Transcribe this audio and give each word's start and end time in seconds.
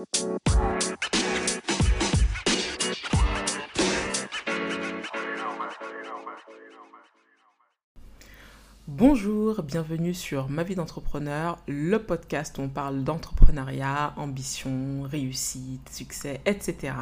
Música 0.00 0.79
Bonjour, 9.00 9.62
bienvenue 9.62 10.12
sur 10.12 10.50
Ma 10.50 10.62
vie 10.62 10.74
d'entrepreneur, 10.74 11.56
le 11.66 11.96
podcast 11.96 12.58
où 12.58 12.60
on 12.60 12.68
parle 12.68 13.02
d'entrepreneuriat, 13.02 14.12
ambition, 14.18 15.04
réussite, 15.04 15.88
succès, 15.90 16.42
etc. 16.44 16.92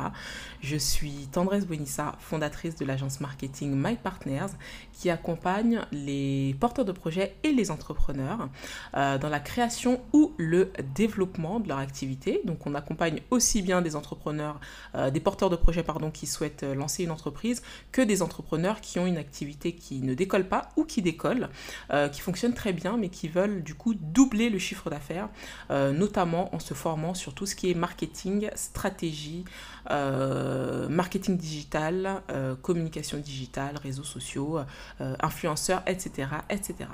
Je 0.61 0.77
suis 0.77 1.27
Tendresse 1.33 1.67
Bonissa, 1.67 2.15
fondatrice 2.21 2.77
de 2.77 2.85
l'agence 2.85 3.21
marketing 3.21 3.75
My 3.75 3.97
Partners, 3.97 4.53
qui 4.93 5.11
accompagne 5.11 5.81
les 5.91 6.55
porteurs 6.61 6.85
de 6.85 6.93
projets 6.93 7.35
et 7.43 7.51
les 7.51 7.73
entrepreneurs 7.73 8.49
euh, 8.97 9.19
dans 9.19 9.29
la 9.29 9.41
création 9.41 10.01
ou 10.13 10.35
le 10.37 10.71
développement 10.95 11.59
de 11.59 11.67
leur 11.67 11.79
activité. 11.79 12.43
Donc 12.45 12.65
on 12.65 12.77
accompagne 12.77 13.23
aussi 13.33 13.61
bien 13.61 13.83
des 13.83 13.97
entrepreneurs, 13.97 14.61
euh, 14.95 15.11
des 15.11 15.19
porteurs 15.19 15.51
de 15.51 15.57
projets 15.57 15.83
pardon, 15.83 16.13
qui 16.13 16.29
souhaitent 16.29 16.63
euh, 16.63 16.77
lancer 16.77 17.03
une 17.03 17.11
entreprise, 17.11 17.61
que 17.91 18.03
des 18.03 18.23
entrepreneurs 18.23 18.81
qui 18.81 19.01
ont 19.01 19.07
une 19.07 19.19
activité 19.19 19.73
qui 19.73 20.01
ne 20.01 20.15
décolle 20.15 20.49
pas 20.49 20.69
ou 20.77 20.85
qui 20.85 21.03
décolle. 21.03 21.49
Euh, 21.91 22.09
qui 22.09 22.21
fonctionnent 22.21 22.55
très 22.55 22.75
bien, 22.75 22.99
mais 22.99 23.09
qui 23.09 23.29
veulent 23.29 23.63
du 23.63 23.75
coup 23.75 23.95
doubler 23.95 24.51
le 24.51 24.59
chiffre 24.59 24.91
d'affaires, 24.91 25.31
euh, 25.71 25.93
notamment 25.93 26.55
en 26.55 26.59
se 26.59 26.75
formant 26.75 27.15
sur 27.15 27.33
tout 27.33 27.47
ce 27.47 27.55
qui 27.55 27.71
est 27.71 27.75
marketing, 27.75 28.51
stratégie, 28.55 29.45
euh, 29.91 30.87
marketing 30.89 31.39
digital, 31.39 32.23
communication 32.63 33.19
digitale, 33.19 33.77
réseaux 33.83 34.05
sociaux, 34.05 34.59
influenceurs, 34.99 35.83
etc. 35.87 36.29
etc. 36.51 36.91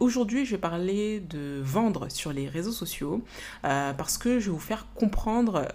Aujourd'hui, 0.00 0.46
je 0.46 0.52
vais 0.52 0.60
parler 0.60 1.20
de 1.20 1.60
vendre 1.62 2.08
sur 2.10 2.32
les 2.32 2.48
réseaux 2.48 2.72
sociaux 2.72 3.24
parce 3.62 4.18
que 4.18 4.40
je 4.40 4.46
vais 4.46 4.52
vous 4.52 4.58
faire 4.58 4.86
comprendre 4.94 5.68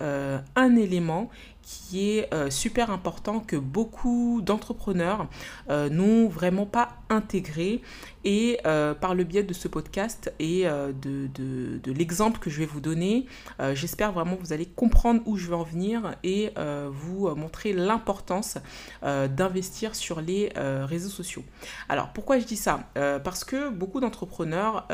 un 0.55 0.75
élément 0.75 1.29
qui 1.61 2.11
est 2.11 2.33
euh, 2.33 2.49
super 2.49 2.91
important 2.91 3.39
que 3.39 3.55
beaucoup 3.55 4.41
d'entrepreneurs 4.41 5.27
euh, 5.69 5.89
n'ont 5.89 6.27
vraiment 6.27 6.65
pas 6.65 6.97
intégré 7.09 7.81
et 8.23 8.59
euh, 8.65 8.93
par 8.93 9.15
le 9.15 9.23
biais 9.23 9.43
de 9.43 9.53
ce 9.53 9.67
podcast 9.67 10.33
et 10.39 10.63
de, 10.63 11.27
de, 11.33 11.79
de 11.79 11.91
l'exemple 11.91 12.39
que 12.39 12.49
je 12.49 12.59
vais 12.59 12.65
vous 12.65 12.79
donner, 12.79 13.25
j'espère 13.73 14.11
vraiment 14.11 14.35
que 14.35 14.41
vous 14.41 14.53
allez 14.53 14.67
comprendre 14.67 15.21
où 15.25 15.37
je 15.37 15.47
veux 15.47 15.55
en 15.55 15.63
venir 15.63 16.15
et 16.23 16.53
vous 16.91 17.33
montrer 17.35 17.73
l'importance 17.73 18.59
d'investir 19.01 19.95
sur 19.95 20.21
les 20.21 20.51
réseaux 20.55 21.09
sociaux. 21.09 21.43
Alors 21.89 22.13
pourquoi 22.13 22.37
je 22.37 22.45
dis 22.45 22.57
ça? 22.57 22.83
Parce 22.93 23.43
que 23.43 23.69
beaucoup 23.69 23.99
d'entrepreneurs, 23.99 24.87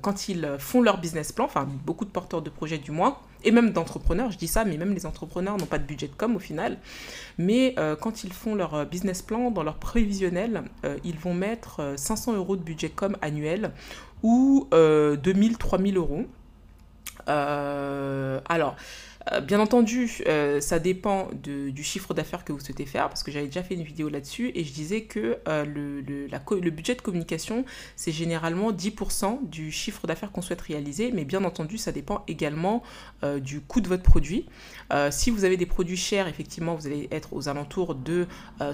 quand 0.00 0.28
ils 0.28 0.56
font 0.58 0.80
leur 0.80 0.98
business 0.98 1.32
plan, 1.32 1.44
enfin 1.44 1.68
beaucoup 1.84 2.06
de 2.06 2.10
porteurs 2.10 2.40
de 2.40 2.50
projets 2.50 2.78
du 2.78 2.90
moins, 2.90 3.18
et 3.44 3.50
même 3.50 3.70
d'entrepreneurs, 3.70 4.30
je 4.30 4.38
dis 4.38 4.48
ça, 4.48 4.64
mais 4.64 4.76
même 4.76 4.94
les 4.94 5.06
entrepreneurs 5.06 5.56
n'ont 5.56 5.66
pas 5.66 5.78
de 5.78 5.84
budget 5.84 6.08
de 6.08 6.14
com 6.14 6.36
au 6.36 6.38
final. 6.38 6.78
Mais 7.38 7.74
euh, 7.78 7.96
quand 7.96 8.24
ils 8.24 8.32
font 8.32 8.54
leur 8.54 8.74
euh, 8.74 8.84
business 8.84 9.22
plan, 9.22 9.50
dans 9.50 9.62
leur 9.62 9.76
prévisionnel, 9.76 10.62
euh, 10.84 10.98
ils 11.04 11.18
vont 11.18 11.34
mettre 11.34 11.94
500 11.96 12.34
euros 12.34 12.56
de 12.56 12.62
budget 12.62 12.90
com 12.90 13.16
annuel 13.22 13.72
ou 14.22 14.68
2000, 14.72 15.58
3000 15.58 15.96
euros. 15.96 16.26
alors, 17.26 18.76
euh, 19.30 19.40
bien 19.40 19.60
entendu, 19.60 20.22
euh, 20.26 20.60
ça 20.60 20.78
dépend 20.78 21.28
du 21.32 21.82
chiffre 21.82 22.14
d'affaires 22.14 22.44
que 22.44 22.52
vous 22.52 22.60
souhaitez 22.60 22.86
faire, 22.86 23.08
parce 23.08 23.22
que 23.22 23.30
j'avais 23.30 23.46
déjà 23.46 23.62
fait 23.62 23.74
une 23.74 23.82
vidéo 23.82 24.08
là-dessus, 24.08 24.50
et 24.54 24.64
je 24.64 24.72
disais 24.72 25.02
que 25.02 25.38
euh, 25.48 25.64
le, 25.64 26.70
budget 26.70 26.94
de 26.94 27.02
communication, 27.02 27.64
c'est 27.96 28.12
généralement 28.12 28.72
10% 28.72 29.48
du 29.48 29.70
chiffre 29.70 30.06
d'affaires 30.06 30.32
qu'on 30.32 30.42
souhaite 30.42 30.62
réaliser, 30.62 31.12
mais 31.12 31.24
bien 31.24 31.44
entendu, 31.44 31.78
ça 31.78 31.92
dépend 31.92 32.24
également 32.28 32.82
du 33.40 33.60
coût 33.60 33.80
de 33.80 33.88
votre 33.88 34.02
produit. 34.02 34.46
si 35.10 35.30
vous 35.30 35.44
avez 35.44 35.56
des 35.56 35.66
produits 35.66 35.96
chers, 35.96 36.28
effectivement, 36.28 36.74
vous 36.74 36.86
allez 36.86 37.08
être 37.10 37.32
aux 37.32 37.48
alentours 37.48 37.94
de 37.94 38.26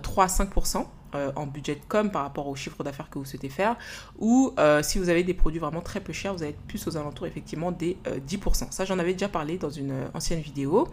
3 0.03 0.25
à 0.25 0.27
5%. 0.29 0.87
Euh, 1.15 1.33
en 1.37 1.47
budget 1.47 1.81
com 1.89 2.11
par 2.11 2.21
rapport 2.23 2.49
au 2.49 2.55
chiffre 2.55 2.85
d'affaires 2.85 3.09
que 3.09 3.19
vous 3.19 3.25
souhaitez 3.25 3.49
faire, 3.49 3.77
ou 4.19 4.53
euh, 4.59 4.83
si 4.83 4.99
vous 4.99 5.09
avez 5.09 5.23
des 5.25 5.33
produits 5.33 5.59
vraiment 5.59 5.81
très 5.81 6.01
peu 6.01 6.13
chers, 6.13 6.35
vous 6.35 6.43
allez 6.43 6.51
être 6.51 6.61
plus 6.67 6.87
aux 6.87 6.99
alentours 6.99 7.27
effectivement 7.27 7.73
des 7.73 7.97
10%. 8.05 8.65
Euh, 8.65 8.67
Ça, 8.71 8.85
j'en 8.85 8.99
avais 8.99 9.15
déjà 9.15 9.29
parlé 9.29 9.57
dans 9.57 9.71
une 9.71 9.95
ancienne 10.13 10.41
vidéo. 10.41 10.87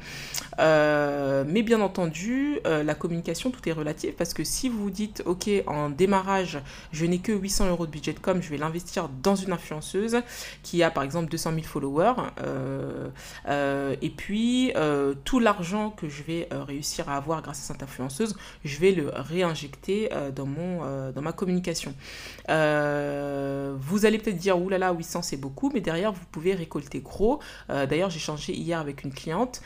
mais 0.58 1.64
bien 1.64 1.82
entendu, 1.82 2.60
la 2.64 2.96
communication, 2.96 3.52
tout 3.52 3.68
est 3.68 3.74
relatif 3.74 4.16
parce 4.16 4.34
que 4.34 4.46
si 4.46 4.70
vous 4.70 4.90
dites, 4.90 5.22
ok, 5.26 5.50
en 5.68 5.90
démarrage, 5.90 6.60
je 6.94 7.06
n'ai 7.06 7.20
que 7.20 7.34
800 7.34 7.68
euros 7.70 7.86
de 7.86 7.92
budget 7.92 8.14
com, 8.14 8.42
je 8.42 8.50
vais 8.50 8.58
l'investir 8.58 9.10
dans 9.22 9.36
une 9.36 9.52
influenceuse 9.52 10.22
qui 10.64 10.82
a 10.82 10.92
par 10.92 11.04
exemple 11.04 11.30
200 11.30 11.52
000 11.56 11.64
followers, 11.64 12.14
et 14.02 14.10
puis 14.12 14.72
tout 15.26 15.40
l'argent 15.40 15.90
que 15.90 16.08
je 16.08 16.24
vais 16.24 16.48
réussir 16.52 17.10
à 17.10 17.18
avoir 17.18 17.42
grâce 17.42 17.60
à 17.60 17.74
cette 17.74 17.84
influenceuse, 17.84 18.38
je 18.64 18.78
vais 18.80 18.94
le 18.94 19.12
réinjecter 19.14 20.05
euh, 20.12 20.32
dans, 20.32 20.46
mon, 20.46 20.84
euh, 20.84 21.12
dans 21.12 21.22
ma 21.22 21.32
communication. 21.32 21.94
Euh, 22.50 23.76
vous 23.80 24.06
allez 24.06 24.18
peut-être 24.18 24.38
dire, 24.38 24.60
oulala, 24.62 24.92
800 24.92 25.22
c'est 25.22 25.38
beaucoup, 25.38 25.72
mais 25.74 25.82
derrière, 25.82 26.12
vous 26.12 26.26
pouvez 26.32 26.54
récolter 26.54 27.00
gros. 27.00 27.40
D'ailleurs, 27.70 28.10
j'ai 28.10 28.20
changé 28.20 28.54
hier 28.54 28.80
avec 28.80 29.04
une 29.04 29.14
cliente 29.14 29.62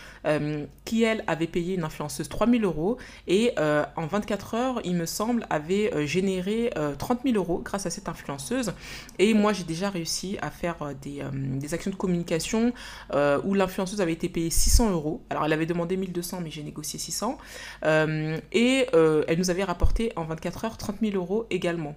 qui, 0.86 1.04
elle, 1.04 1.24
avait 1.28 1.48
payé 1.48 1.76
une 1.76 1.84
influenceuse 1.84 2.30
3000 2.30 2.64
euros 2.64 2.98
et 3.28 3.54
en 3.58 4.08
24 4.08 4.54
heures, 4.56 4.82
il 4.84 4.96
me 4.96 5.06
semble, 5.06 5.46
avait 5.50 6.08
généré 6.08 6.72
30 6.98 7.22
000 7.24 7.36
euros 7.36 7.62
grâce 7.64 7.86
à 7.86 7.90
cette 7.90 8.10
influenceuse. 8.10 8.74
Et 9.18 9.34
moi, 9.34 9.54
j'ai 9.54 9.64
déjà 9.64 9.90
réussi 9.90 10.38
à 10.42 10.50
faire 10.50 10.78
des, 11.02 11.24
des 11.34 11.74
actions 11.74 11.92
de 11.92 11.96
communication 11.96 12.74
où 13.14 13.54
l'influenceuse 13.54 14.02
avait 14.02 14.14
été 14.14 14.30
payée 14.30 14.50
600 14.50 14.92
euros. 14.92 15.22
Alors, 15.30 15.46
elle 15.46 15.54
avait 15.54 15.66
demandé 15.66 15.98
1200, 15.98 16.42
mais 16.44 16.52
j'ai 16.52 16.64
négocié 16.64 17.00
600. 17.00 17.38
et 17.84 18.88
elle 18.94 19.38
nous 19.38 19.50
avait 19.50 19.64
rapporté 19.64 20.12
en 20.16 20.26
24 20.30 20.66
heures 20.66 20.78
30 20.78 20.98
000 21.02 21.16
euros 21.16 21.46
également 21.50 21.96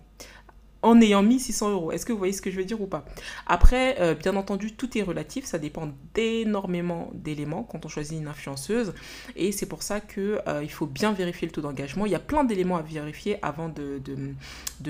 en 0.83 1.01
ayant 1.01 1.23
mis 1.23 1.41
600 1.41 1.71
euros. 1.71 1.93
Est-ce 1.93 2.05
que 2.05 2.13
vous 2.13 2.19
voyez 2.19 2.33
ce 2.33 2.43
que 2.43 2.51
je 2.51 2.57
veux 2.57 2.65
dire 2.65 2.81
ou 2.81 2.87
pas? 2.87 3.05
Après, 3.47 4.01
euh, 4.01 4.15
bien 4.15 4.37
entendu, 4.37 4.73
tout 4.73 4.99
est 4.99 5.03
relatif, 5.03 5.45
ça 5.45 5.59
dépend 5.59 5.91
d'énormément 6.15 7.11
d'éléments 7.15 7.63
quand 7.63 7.87
on 7.87 7.89
choisit 7.89 8.19
une 8.19 8.27
influenceuse, 8.27 8.93
et 9.37 9.53
c'est 9.53 9.67
pour 9.67 9.83
ça 9.83 10.01
qu'il 10.01 10.41
euh, 10.49 10.69
faut 10.69 10.87
bien 10.87 11.13
vérifier 11.13 11.47
le 11.47 11.53
taux 11.53 11.61
d'engagement. 11.61 12.07
Il 12.07 12.13
y 12.13 12.17
a 12.17 12.21
plein 12.21 12.45
d'éléments 12.45 12.77
à 12.77 12.83
vérifier 12.83 13.39
avant 13.43 13.69
de, 13.69 14.03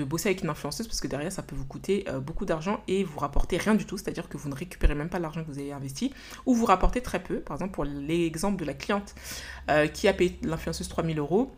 bosser 0.03 0.29
avec 0.29 0.43
une 0.43 0.49
influenceuse, 0.49 0.87
parce 0.87 0.99
que 0.99 1.07
derrière, 1.07 1.31
ça 1.31 1.43
peut 1.43 1.55
vous 1.55 1.65
coûter 1.65 2.05
euh, 2.09 2.19
beaucoup 2.19 2.45
d'argent 2.45 2.81
et 2.87 3.03
vous 3.03 3.19
rapporter 3.19 3.57
rien 3.57 3.75
du 3.75 3.85
tout, 3.85 3.97
c'est-à-dire 3.97 4.27
que 4.29 4.37
vous 4.37 4.49
ne 4.49 4.55
récupérez 4.55 4.95
même 4.95 5.09
pas 5.09 5.19
l'argent 5.19 5.43
que 5.43 5.51
vous 5.51 5.59
avez 5.59 5.71
investi, 5.71 6.11
ou 6.45 6.55
vous 6.55 6.65
rapportez 6.65 7.01
très 7.01 7.21
peu. 7.21 7.39
Par 7.39 7.57
exemple, 7.57 7.73
pour 7.73 7.85
l'exemple 7.85 8.57
de 8.57 8.65
la 8.65 8.73
cliente 8.73 9.13
qui 9.93 10.07
a 10.07 10.13
payé 10.13 10.37
l'influenceuse 10.43 10.87
3000 10.87 11.19
euros, 11.19 11.51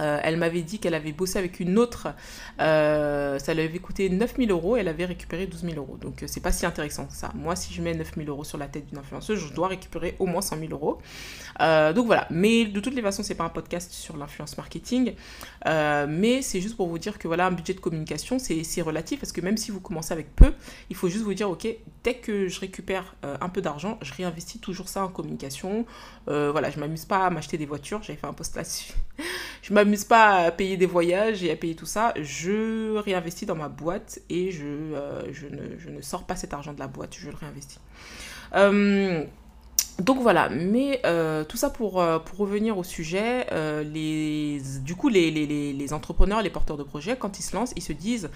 euh, 0.00 0.20
elle 0.22 0.36
m'avait 0.36 0.62
dit 0.62 0.78
qu'elle 0.78 0.94
avait 0.94 1.12
bossé 1.12 1.38
avec 1.38 1.60
une 1.60 1.78
autre, 1.78 2.08
euh, 2.60 3.38
ça 3.38 3.54
lui 3.54 3.62
avait 3.62 3.78
coûté 3.78 4.08
9000 4.08 4.50
euros, 4.50 4.76
elle 4.76 4.88
avait 4.88 5.04
récupéré 5.04 5.46
12 5.46 5.62
000 5.62 5.74
euros. 5.76 5.96
Donc 6.00 6.22
euh, 6.22 6.26
c'est 6.28 6.40
pas 6.40 6.52
si 6.52 6.66
intéressant 6.66 7.08
ça. 7.10 7.30
Moi, 7.34 7.56
si 7.56 7.74
je 7.74 7.82
mets 7.82 7.94
9000 7.94 8.28
euros 8.28 8.44
sur 8.44 8.58
la 8.58 8.68
tête 8.68 8.86
d'une 8.86 8.98
influenceuse, 8.98 9.38
je 9.38 9.52
dois 9.52 9.68
récupérer 9.68 10.14
au 10.18 10.26
moins 10.26 10.40
100 10.40 10.58
000 10.58 10.72
euros. 10.72 10.98
donc 11.58 12.06
voilà, 12.06 12.26
mais 12.30 12.66
de 12.66 12.80
toutes 12.80 12.94
les 12.94 13.02
façons, 13.02 13.22
c'est 13.22 13.34
pas 13.34 13.44
un 13.44 13.48
podcast 13.48 13.90
sur 13.92 14.16
l'influence 14.16 14.56
marketing, 14.56 15.14
mais 15.64 16.42
c'est 16.42 16.60
juste 16.60 16.76
pour 16.76 16.88
vous 16.88 16.98
dire 16.98 17.18
que 17.18 17.26
voilà, 17.26 17.46
un 17.46 17.50
budget 17.52 17.74
de 17.74 17.80
communication, 17.80 18.38
c'est 18.38 18.82
relatif 18.82 19.20
parce 19.20 19.32
que 19.32 19.40
même 19.40 19.56
si 19.56 19.70
vous 19.70 19.80
commencez 19.80 20.12
avec 20.12 20.34
peu, 20.34 20.52
il 20.90 20.96
faut 20.96 21.08
juste 21.08 21.24
vous 21.24 21.34
dire, 21.34 21.50
ok, 21.50 21.66
dès 22.04 22.14
que 22.14 22.48
je 22.48 22.60
récupère 22.60 23.16
un 23.22 23.48
peu 23.48 23.60
d'argent, 23.60 23.98
je 24.02 24.12
réinvestis 24.14 24.60
toujours 24.60 24.88
ça 24.88 25.04
en 25.04 25.08
communication. 25.08 25.86
voilà, 26.26 26.70
je 26.70 26.78
m'amuse 26.78 27.04
pas 27.04 27.26
à 27.26 27.30
m'acheter 27.30 27.58
des 27.58 27.66
voitures, 27.66 28.02
j'avais 28.02 28.18
fait 28.18 28.26
un 28.26 28.32
post 28.32 28.56
là-dessus. 28.56 28.92
m'amuse 29.78 30.04
pas 30.04 30.46
à 30.46 30.50
payer 30.50 30.76
des 30.76 30.86
voyages 30.86 31.42
et 31.44 31.50
à 31.50 31.56
payer 31.56 31.74
tout 31.74 31.86
ça. 31.86 32.12
Je 32.20 32.96
réinvestis 32.96 33.46
dans 33.46 33.56
ma 33.56 33.68
boîte 33.68 34.20
et 34.28 34.50
je, 34.50 34.64
euh, 34.66 35.22
ne, 35.90 36.00
sors 36.02 36.24
pas 36.24 36.36
cet 36.36 36.52
argent 36.52 36.72
de 36.72 36.80
la 36.80 36.88
boîte, 36.88 37.16
je 37.18 37.30
le 37.30 37.36
réinvestis. 37.36 37.80
Euh, 38.54 39.24
donc 40.00 40.20
voilà, 40.20 40.48
mais 40.48 41.00
euh, 41.06 41.44
tout 41.44 41.56
ça 41.56 41.70
pour, 41.70 41.94
revenir 41.94 42.78
au 42.78 42.84
sujet, 42.84 43.46
du 43.84 44.94
coup 44.96 45.08
les, 45.08 45.92
entrepreneurs, 45.92 46.40
les 46.42 46.50
porteurs 46.50 46.76
de 46.76 46.84
projets, 46.84 47.16
quand 47.16 47.38
ils 47.38 47.42
se 47.42 47.54
lancent, 47.54 47.72
ils 47.76 47.82
se 47.82 47.92
disent 47.92 48.30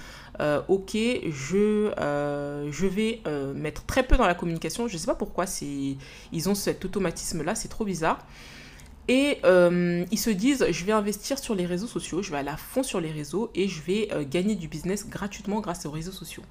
ok, 0.69 0.97
je 1.31 2.87
vais 2.87 3.23
mettre 3.55 3.85
très 3.87 4.03
peu 4.03 4.17
dans 4.17 4.27
la 4.27 4.35
communication, 4.35 4.89
je 4.89 4.95
ne 4.95 4.99
sais 4.99 5.07
pas 5.07 5.15
pourquoi 5.15 5.45
ils 5.61 6.49
ont 6.49 6.55
cet 6.55 6.85
automatisme-là, 6.85 7.55
c'est 7.55 7.69
trop 7.69 7.85
bizarre. 7.85 8.19
Et 9.09 9.39
euh, 9.45 10.05
ils 10.11 10.19
se 10.19 10.31
disent, 10.31 10.65
je 10.71 10.85
vais 10.85 10.93
investir 10.93 11.39
sur 11.39 11.55
les 11.55 11.67
réseaux 11.67 11.87
sociaux, 11.87 12.23
je 12.23 12.31
vais 12.31 12.39
aller 12.39 12.49
à 12.49 12.57
fond 12.57 12.83
sur 12.83 13.01
les 13.01 13.11
réseaux 13.11 13.51
et 13.55 13.67
je 13.67 13.83
vais 13.83 14.09
euh, 14.13 14.25
gagner 14.29 14.55
du 14.55 14.69
business 14.69 15.09
gratuitement 15.09 15.61
grâce 15.61 15.87
aux 15.87 15.91
réseaux 15.91 16.13
sociaux. 16.13 16.45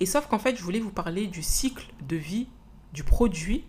Et 0.00 0.06
sauf 0.06 0.26
qu'en 0.26 0.38
fait, 0.38 0.56
je 0.56 0.62
voulais 0.62 0.80
vous 0.80 0.90
parler 0.90 1.26
du 1.26 1.42
cycle 1.42 1.86
de 2.08 2.16
vie 2.16 2.48
du 2.92 3.04
produit 3.04 3.64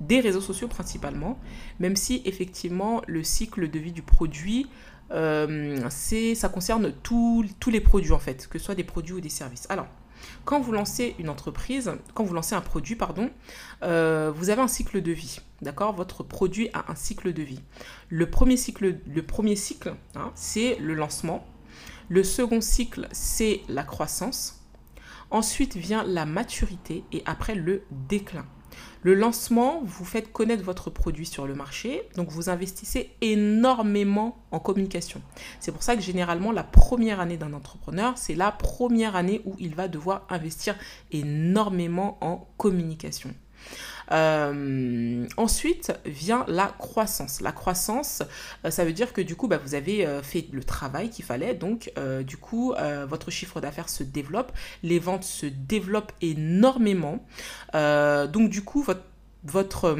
des 0.00 0.20
réseaux 0.20 0.40
sociaux 0.40 0.68
principalement, 0.68 1.38
même 1.80 1.96
si 1.96 2.22
effectivement 2.24 3.02
le 3.08 3.24
cycle 3.24 3.68
de 3.68 3.78
vie 3.80 3.90
du 3.90 4.02
produit, 4.02 4.68
euh, 5.10 5.88
ça 5.88 6.48
concerne 6.48 6.92
tous 7.02 7.44
les 7.66 7.80
produits 7.80 8.12
en 8.12 8.20
fait, 8.20 8.46
que 8.48 8.58
ce 8.60 8.66
soit 8.66 8.76
des 8.76 8.84
produits 8.84 9.14
ou 9.14 9.20
des 9.20 9.28
services. 9.28 9.66
Alors, 9.68 9.88
Quand 10.44 10.60
vous 10.60 10.72
lancez 10.72 11.14
une 11.18 11.28
entreprise, 11.28 11.92
quand 12.14 12.24
vous 12.24 12.34
lancez 12.34 12.54
un 12.54 12.60
produit, 12.60 12.96
pardon, 12.96 13.30
euh, 13.82 14.32
vous 14.34 14.50
avez 14.50 14.62
un 14.62 14.68
cycle 14.68 15.02
de 15.02 15.12
vie. 15.12 15.40
D'accord? 15.62 15.94
Votre 15.94 16.22
produit 16.22 16.70
a 16.72 16.90
un 16.90 16.94
cycle 16.94 17.32
de 17.32 17.42
vie. 17.42 17.60
Le 18.08 18.30
premier 18.30 18.56
cycle, 18.56 18.96
hein, 20.14 20.32
c'est 20.34 20.76
le 20.80 20.94
lancement. 20.94 21.46
Le 22.08 22.24
second 22.24 22.60
cycle, 22.60 23.08
c'est 23.12 23.62
la 23.68 23.82
croissance. 23.82 24.64
Ensuite 25.30 25.76
vient 25.76 26.04
la 26.04 26.24
maturité 26.24 27.04
et 27.12 27.22
après 27.26 27.54
le 27.54 27.82
déclin. 27.90 28.46
Le 29.02 29.14
lancement, 29.14 29.80
vous 29.84 30.04
faites 30.04 30.32
connaître 30.32 30.64
votre 30.64 30.90
produit 30.90 31.26
sur 31.26 31.46
le 31.46 31.54
marché, 31.54 32.02
donc 32.16 32.30
vous 32.30 32.50
investissez 32.50 33.10
énormément 33.20 34.36
en 34.50 34.58
communication. 34.58 35.22
C'est 35.60 35.72
pour 35.72 35.82
ça 35.82 35.94
que 35.94 36.02
généralement 36.02 36.52
la 36.52 36.64
première 36.64 37.20
année 37.20 37.36
d'un 37.36 37.52
entrepreneur, 37.52 38.18
c'est 38.18 38.34
la 38.34 38.50
première 38.50 39.16
année 39.16 39.42
où 39.44 39.54
il 39.58 39.74
va 39.74 39.88
devoir 39.88 40.26
investir 40.30 40.74
énormément 41.12 42.18
en 42.20 42.48
communication. 42.56 43.30
Euh, 44.10 45.26
ensuite 45.36 45.92
vient 46.04 46.44
la 46.48 46.66
croissance. 46.66 47.40
La 47.40 47.52
croissance, 47.52 48.22
euh, 48.64 48.70
ça 48.70 48.84
veut 48.84 48.92
dire 48.92 49.12
que 49.12 49.20
du 49.20 49.36
coup, 49.36 49.48
bah, 49.48 49.58
vous 49.62 49.74
avez 49.74 50.06
euh, 50.06 50.22
fait 50.22 50.46
le 50.52 50.64
travail 50.64 51.10
qu'il 51.10 51.24
fallait. 51.24 51.54
Donc, 51.54 51.92
du 52.24 52.36
coup, 52.36 52.74
votre 53.08 53.30
chiffre 53.30 53.60
d'affaires 53.60 53.88
se 53.88 54.02
développe, 54.02 54.52
les 54.82 54.98
ventes 54.98 55.24
se 55.24 55.46
développent 55.46 56.12
énormément. 56.20 57.24
donc, 57.74 58.50
du 58.50 58.62
coup, 58.62 58.82
votre, 58.82 59.02
votre 59.44 59.96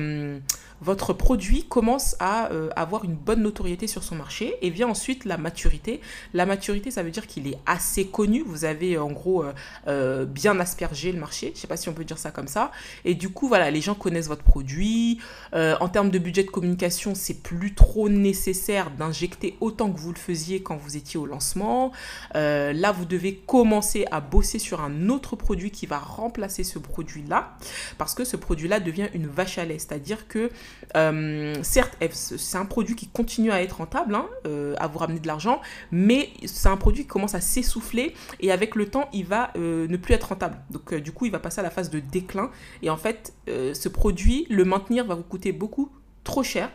votre 0.81 1.13
produit 1.13 1.65
commence 1.65 2.17
à 2.21 2.53
euh, 2.53 2.71
avoir 2.77 3.05
une 3.05 3.15
bonne 3.15 3.43
notoriété 3.43 3.87
sur 3.87 4.03
son 4.03 4.15
marché 4.15 4.55
et 4.63 4.71
vient 4.71 4.89
ensuite 4.89 5.25
la 5.25 5.37
maturité. 5.37 6.01
La 6.35 6.47
maturité, 6.47 6.91
ça 6.91 7.03
veut 7.03 7.11
dire 7.11 7.27
qu'il 7.27 7.49
est 7.49 7.59
assez 7.67 8.07
connu. 8.07 8.43
Vous 8.47 8.65
avez 8.65 8.99
en 8.99 9.11
gros 9.11 9.43
euh, 9.43 9.53
euh, 9.89 10.25
bien 10.25 10.59
aspergé 10.61 11.13
le 11.13 11.19
marché. 11.19 11.53
Je 11.55 11.61
sais 11.61 11.67
pas 11.67 11.77
si 11.77 11.89
on 11.89 11.95
peut 11.95 12.05
dire 12.05 12.19
ça 12.19 12.31
comme 12.31 12.49
ça. 12.49 12.71
Et 13.05 13.15
du 13.15 13.29
coup, 13.29 13.49
voilà, 13.49 13.71
les 13.71 13.81
gens 13.81 13.95
connaissent 13.95 14.29
votre 14.29 14.45
produit. 14.45 15.19
en 15.53 15.89
termes 15.89 16.11
de 16.11 16.19
budget 16.19 16.45
de 16.45 16.51
communication, 16.51 17.15
c'est 17.15 17.43
plus 17.43 17.75
trop 17.75 18.09
nécessaire 18.09 18.91
d'injecter 18.91 19.57
autant 19.61 19.91
que 19.91 19.99
vous 19.99 20.13
le 20.13 20.19
faisiez 20.19 20.63
quand 20.63 20.77
vous 20.77 20.97
étiez 20.97 21.19
au 21.19 21.27
lancement. 21.27 21.93
là, 22.35 22.93
vous 22.93 23.05
devez 23.05 23.37
commencer 23.47 24.07
à 24.11 24.21
bosser 24.21 24.59
sur 24.59 24.81
un 24.81 25.09
autre 25.09 25.37
produit 25.37 25.71
qui 25.71 25.87
va 25.87 25.99
remplacer 25.99 26.65
ce 26.65 26.79
produit-là 26.79 27.57
parce 27.97 28.15
que 28.15 28.25
ce 28.25 28.37
produit-là 28.37 28.81
devient 28.81 29.09
une 29.15 29.27
vache 29.27 29.59
à 29.59 29.65
lait. 29.65 29.79
C'est-à-dire 29.79 30.29
que 30.29 30.51
euh, 30.97 31.55
certes, 31.63 31.97
c'est 32.13 32.59
un 32.59 32.65
produit 32.65 32.97
qui 32.97 33.09
continue 33.09 33.51
à 33.51 33.63
être 33.63 33.79
rentable, 33.79 34.15
hein, 34.15 34.27
euh, 34.47 34.75
à 34.79 34.87
vous 34.87 34.99
ramener 34.99 35.21
de 35.21 35.27
l'argent, 35.27 35.61
mais 35.91 36.31
c'est 36.47 36.69
un 36.69 36.77
produit 36.77 37.03
qui 37.03 37.09
commence 37.09 37.35
à 37.35 37.41
s'essouffler 37.41 38.15
et 38.41 38.53
avec 38.53 38.75
le 38.75 38.87
temps, 38.89 39.09
il 39.13 39.27
va 39.27 39.51
euh, 39.57 39.87
ne 39.89 39.97
plus 39.97 40.15
être 40.15 40.29
rentable. 40.29 40.59
Donc 40.71 40.95
du 40.95 41.13
coup, 41.13 41.27
il 41.27 41.33
va 41.33 41.39
passer 41.39 41.61
à 41.61 41.63
la 41.63 41.71
phase 41.71 41.91
de 41.91 42.01
déclin 42.01 42.51
et 42.83 42.91
en 42.91 42.97
fait, 42.97 43.35
ce 43.47 43.89
produit, 43.89 44.47
le 44.51 44.65
maintenir 44.65 45.05
va 45.07 45.15
vous 45.15 45.23
coûter 45.23 45.53
beaucoup 45.53 45.91
trop 46.25 46.43
cher 46.43 46.71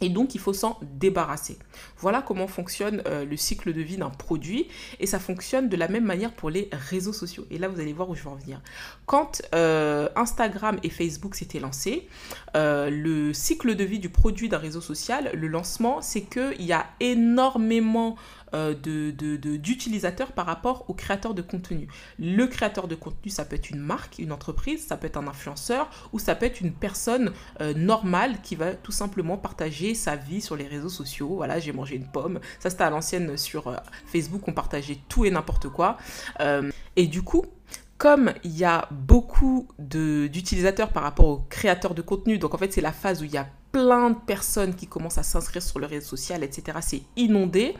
et 0.00 0.08
donc, 0.08 0.34
il 0.34 0.40
faut 0.40 0.52
s'en 0.52 0.78
débarrasser. 0.82 1.58
Voilà 1.98 2.22
comment 2.22 2.46
fonctionne 2.46 3.02
euh, 3.06 3.24
le 3.24 3.36
cycle 3.36 3.72
de 3.72 3.80
vie 3.80 3.96
d'un 3.96 4.10
produit. 4.10 4.68
Et 5.00 5.06
ça 5.06 5.18
fonctionne 5.18 5.68
de 5.68 5.76
la 5.76 5.88
même 5.88 6.04
manière 6.04 6.32
pour 6.32 6.50
les 6.50 6.68
réseaux 6.72 7.12
sociaux. 7.12 7.46
Et 7.50 7.58
là, 7.58 7.68
vous 7.68 7.80
allez 7.80 7.92
voir 7.92 8.08
où 8.08 8.14
je 8.14 8.22
vais 8.22 8.30
en 8.30 8.36
venir. 8.36 8.60
Quand 9.06 9.42
euh, 9.54 10.08
Instagram 10.14 10.78
et 10.82 10.90
Facebook 10.90 11.34
s'étaient 11.34 11.60
lancés, 11.60 12.08
euh, 12.56 12.90
le 12.90 13.32
cycle 13.32 13.74
de 13.74 13.84
vie 13.84 13.98
du 13.98 14.08
produit 14.08 14.48
d'un 14.48 14.58
réseau 14.58 14.80
social, 14.80 15.30
le 15.34 15.48
lancement, 15.48 16.00
c'est 16.00 16.22
qu'il 16.22 16.62
y 16.62 16.72
a 16.72 16.86
énormément 17.00 18.16
euh, 18.54 18.74
d'utilisateurs 18.74 20.32
par 20.32 20.46
rapport 20.46 20.88
au 20.88 20.94
créateur 20.94 21.34
de 21.34 21.42
contenu. 21.42 21.88
Le 22.18 22.46
créateur 22.46 22.88
de 22.88 22.94
contenu, 22.94 23.30
ça 23.30 23.44
peut 23.44 23.56
être 23.56 23.70
une 23.70 23.80
marque, 23.80 24.18
une 24.18 24.32
entreprise, 24.32 24.86
ça 24.86 24.96
peut 24.96 25.06
être 25.06 25.16
un 25.16 25.26
influenceur 25.26 25.90
ou 26.12 26.18
ça 26.18 26.34
peut 26.34 26.46
être 26.46 26.60
une 26.60 26.72
personne 26.72 27.32
euh, 27.60 27.74
normale 27.74 28.40
qui 28.42 28.56
va 28.56 28.74
tout 28.74 28.92
simplement 28.92 29.36
partager 29.36 29.94
sa 29.94 30.16
vie 30.16 30.40
sur 30.40 30.56
les 30.56 30.66
réseaux 30.66 30.88
sociaux. 30.88 31.36
Voilà, 31.36 31.58
j'ai 31.58 31.72
mangé 31.72 31.96
une 31.96 32.06
pomme. 32.06 32.40
Ça, 32.58 32.70
c'était 32.70 32.84
à 32.84 32.90
l'ancienne 32.90 33.36
sur 33.36 33.68
euh, 33.68 33.76
Facebook, 34.06 34.42
on 34.46 34.52
partageait 34.52 34.98
tout 35.08 35.24
et 35.24 35.30
n'importe 35.30 35.68
quoi. 35.68 35.98
et 36.96 37.06
du 37.06 37.22
coup, 37.22 37.44
comme 37.98 38.32
il 38.44 38.56
y 38.56 38.64
a 38.64 38.88
beaucoup 38.90 39.68
d'utilisateurs 39.78 40.92
par 40.92 41.02
rapport 41.02 41.26
aux 41.26 41.44
créateurs 41.50 41.94
de 41.94 42.02
contenu, 42.02 42.38
donc 42.38 42.54
en 42.54 42.58
fait 42.58 42.72
c'est 42.72 42.80
la 42.80 42.92
phase 42.92 43.20
où 43.20 43.24
il 43.24 43.32
y 43.32 43.36
a 43.36 43.48
plein 43.72 44.10
de 44.10 44.16
personnes 44.26 44.74
qui 44.74 44.86
commencent 44.86 45.18
à 45.18 45.22
s'inscrire 45.22 45.62
sur 45.62 45.78
le 45.78 45.86
réseau 45.86 46.06
social, 46.06 46.42
etc. 46.42 46.78
C'est 46.80 47.02
inondé. 47.16 47.74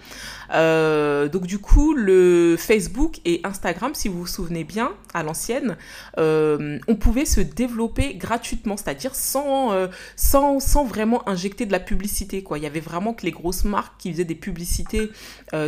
Euh, 0.54 1.28
donc 1.28 1.46
du 1.46 1.58
coup, 1.58 1.94
le 1.94 2.56
Facebook 2.58 3.20
et 3.24 3.40
Instagram, 3.44 3.94
si 3.94 4.08
vous 4.08 4.20
vous 4.20 4.26
souvenez 4.26 4.64
bien, 4.64 4.92
à 5.14 5.22
l'ancienne, 5.22 5.76
euh, 6.18 6.78
on 6.88 6.96
pouvait 6.96 7.24
se 7.24 7.40
développer 7.40 8.14
gratuitement, 8.14 8.76
c'est-à-dire 8.76 9.14
sans, 9.14 9.72
euh, 9.72 9.88
sans, 10.16 10.60
sans, 10.60 10.84
vraiment 10.84 11.26
injecter 11.28 11.64
de 11.64 11.72
la 11.72 11.80
publicité. 11.80 12.42
Quoi. 12.42 12.58
Il 12.58 12.64
y 12.64 12.66
avait 12.66 12.80
vraiment 12.80 13.14
que 13.14 13.24
les 13.24 13.32
grosses 13.32 13.64
marques 13.64 13.94
qui 13.98 14.12
faisaient 14.12 14.24
des 14.24 14.34
publicités 14.34 15.10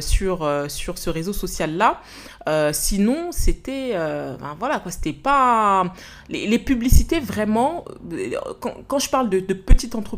sur, 0.00 0.48
sur 0.68 0.98
ce 0.98 1.10
réseau 1.10 1.32
social-là. 1.32 2.00
sinon, 2.72 3.32
c'était... 3.32 3.92
Ben 3.94 4.56
voilà, 4.58 4.80
quoi, 4.80 4.90
c'était 4.92 5.12
pas... 5.12 5.92
Les, 6.28 6.58
publicités, 6.58 7.20
vraiment, 7.20 7.84
quand, 8.60 8.74
quand 8.86 8.98
je 8.98 9.08
parle 9.08 9.30
de, 9.30 9.40
de 9.40 9.54
petites 9.54 9.94
entreprises, 9.94 10.09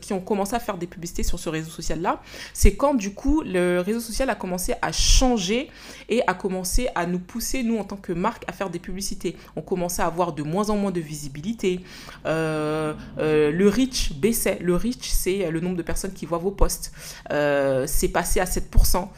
qui 0.00 0.12
ont 0.12 0.20
commencé 0.20 0.54
à 0.54 0.60
faire 0.60 0.78
des 0.78 0.86
publicités 0.86 1.22
sur 1.22 1.38
ce 1.38 1.48
réseau 1.48 1.70
social-là, 1.70 2.22
c'est 2.52 2.74
quand 2.74 2.94
du 2.94 3.14
coup 3.14 3.42
le 3.42 3.80
réseau 3.80 4.00
social 4.00 4.30
a 4.30 4.34
commencé 4.34 4.74
à 4.82 4.92
changer 4.92 5.70
et 6.08 6.22
a 6.26 6.34
commencé 6.34 6.88
à 6.94 7.06
nous 7.06 7.18
pousser, 7.18 7.62
nous 7.62 7.78
en 7.78 7.84
tant 7.84 7.96
que 7.96 8.12
marque, 8.12 8.44
à 8.48 8.52
faire 8.52 8.70
des 8.70 8.78
publicités. 8.78 9.36
On 9.56 9.62
commençait 9.62 10.02
à 10.02 10.06
avoir 10.06 10.32
de 10.32 10.42
moins 10.42 10.70
en 10.70 10.76
moins 10.76 10.90
de 10.90 11.00
visibilité. 11.00 11.80
Euh, 12.26 12.94
euh, 13.18 13.50
le 13.50 13.68
reach 13.68 14.12
baissait. 14.14 14.58
Le 14.60 14.74
reach, 14.76 15.08
c'est 15.08 15.50
le 15.50 15.60
nombre 15.60 15.76
de 15.76 15.82
personnes 15.82 16.12
qui 16.12 16.26
voient 16.26 16.38
vos 16.38 16.50
posts. 16.50 16.92
Euh, 17.30 17.84
c'est 17.86 18.08
passé 18.08 18.40
à 18.40 18.44
7%. 18.44 19.08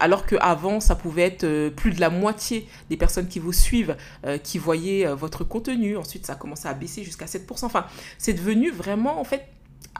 alors 0.00 0.26
qu'avant, 0.26 0.80
ça 0.80 0.94
pouvait 0.94 1.22
être 1.22 1.68
plus 1.70 1.92
de 1.92 2.00
la 2.00 2.10
moitié 2.10 2.68
des 2.90 2.96
personnes 2.96 3.28
qui 3.28 3.38
vous 3.38 3.52
suivent 3.52 3.96
qui 4.42 4.58
voyaient 4.58 5.06
votre 5.14 5.44
contenu. 5.44 5.96
Ensuite, 5.96 6.26
ça 6.26 6.34
a 6.34 6.36
commencé 6.36 6.68
à 6.68 6.74
baisser 6.74 7.04
jusqu'à 7.04 7.26
7%. 7.26 7.64
Enfin, 7.64 7.86
c'est 8.18 8.32
devenu 8.32 8.70
vraiment, 8.72 9.20
en 9.20 9.24
fait, 9.24 9.46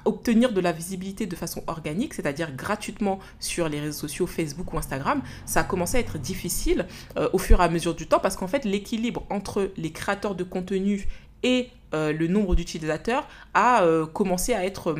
obtenir 0.04 0.52
de 0.52 0.60
la 0.60 0.72
visibilité 0.72 1.26
de 1.26 1.36
façon 1.36 1.62
organique, 1.66 2.14
c'est-à-dire 2.14 2.54
gratuitement 2.54 3.20
sur 3.38 3.69
les 3.69 3.80
réseaux 3.80 4.00
sociaux 4.00 4.26
Facebook 4.26 4.72
ou 4.72 4.78
Instagram, 4.78 5.22
ça 5.46 5.60
a 5.60 5.64
commencé 5.64 5.96
à 5.96 6.00
être 6.00 6.19
difficile 6.19 6.86
euh, 7.16 7.28
au 7.32 7.38
fur 7.38 7.60
et 7.60 7.64
à 7.64 7.69
mesure 7.69 7.94
du 7.94 8.06
temps 8.06 8.19
parce 8.19 8.36
qu'en 8.36 8.48
fait 8.48 8.64
l'équilibre 8.64 9.24
entre 9.30 9.70
les 9.76 9.92
créateurs 9.92 10.34
de 10.34 10.44
contenu 10.44 11.06
et 11.42 11.69
euh, 11.94 12.12
le 12.12 12.26
nombre 12.26 12.54
d'utilisateurs 12.54 13.28
a 13.55 13.82
euh, 13.82 14.06
commencé 14.06 14.55
à 14.55 14.64
être 14.64 14.96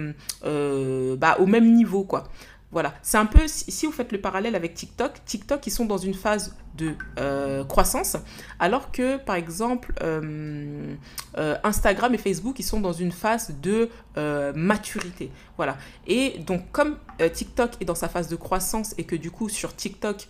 bah, 1.17 1.37
au 1.38 1.47
même 1.47 1.75
niveau 1.75 2.05
quoi. 2.05 2.25
Voilà, 2.73 2.95
c'est 3.02 3.19
un 3.19 3.26
peu, 3.26 3.47
si 3.47 3.85
vous 3.85 3.93
faites 3.93 4.12
le 4.12 4.21
parallèle 4.21 4.55
avec 4.55 4.73
TikTok, 4.73 5.23
TikTok, 5.26 5.67
ils 5.67 5.71
sont 5.71 5.85
dans 5.85 5.99
une 5.99 6.14
phase 6.14 6.57
de 6.75 6.95
euh, 7.19 7.64
croissance, 7.64 8.17
alors 8.59 8.91
que, 8.91 9.19
par 9.19 9.37
exemple, 9.37 9.93
euh, 10.02 10.95
euh, 11.37 11.57
Instagram 11.64 12.14
et 12.14 12.19
Facebook, 12.19 12.59
ils 12.59 12.64
sont 12.64 12.81
dans 12.81 12.95
une 12.95 13.12
phase 13.12 13.55
de 13.61 13.91
maturité. 14.55 15.31
Voilà. 15.59 15.76
Et 16.07 16.38
donc, 16.47 16.73
comme 16.73 16.97
TikTok 17.33 17.73
est 17.81 17.85
dans 17.85 17.95
sa 17.95 18.09
phase 18.09 18.29
de 18.29 18.37
croissance 18.37 18.95
et 18.97 19.05
que, 19.05 19.17
du 19.17 19.31
coup, 19.31 19.50
sur 19.50 19.76
TikTok, 19.76 20.29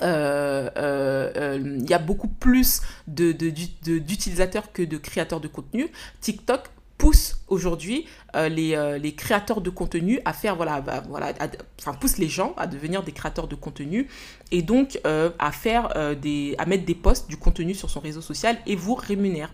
il 0.00 1.86
y 1.88 1.94
a 1.94 1.98
beaucoup 1.98 2.28
plus 2.28 2.80
d'utilisateurs 3.06 4.64
de, 4.64 4.68
que 4.72 4.82
de 4.82 4.96
créateurs 4.96 5.40
de 5.40 5.46
contenu. 5.46 5.92
TikTok 6.20 6.70
pousse 7.02 7.40
aujourd'hui 7.48 8.06
euh, 8.36 8.48
les, 8.48 8.76
euh, 8.76 8.96
les, 8.96 9.12
créateurs 9.12 9.60
de 9.60 9.70
contenu 9.70 10.20
à 10.24 10.32
faire, 10.32 10.54
voilà, 10.54 10.80
bah, 10.80 11.02
voilà 11.08 11.32
enfin, 11.80 11.94
pousse 11.94 12.16
les 12.18 12.28
gens 12.28 12.54
à 12.56 12.68
devenir 12.68 13.02
des 13.02 13.10
créateurs 13.10 13.48
de 13.48 13.56
contenu 13.56 14.06
et 14.52 14.62
donc 14.62 15.00
euh, 15.04 15.30
à 15.40 15.50
faire 15.50 15.92
des, 16.14 16.54
à 16.58 16.64
mettre 16.64 16.84
des 16.84 16.94
posts, 16.94 17.28
du 17.28 17.36
contenu 17.36 17.74
sur 17.74 17.90
son 17.90 17.98
réseau 17.98 18.20
social 18.20 18.56
et 18.68 18.76
vous 18.76 18.94
rémunère. 18.94 19.50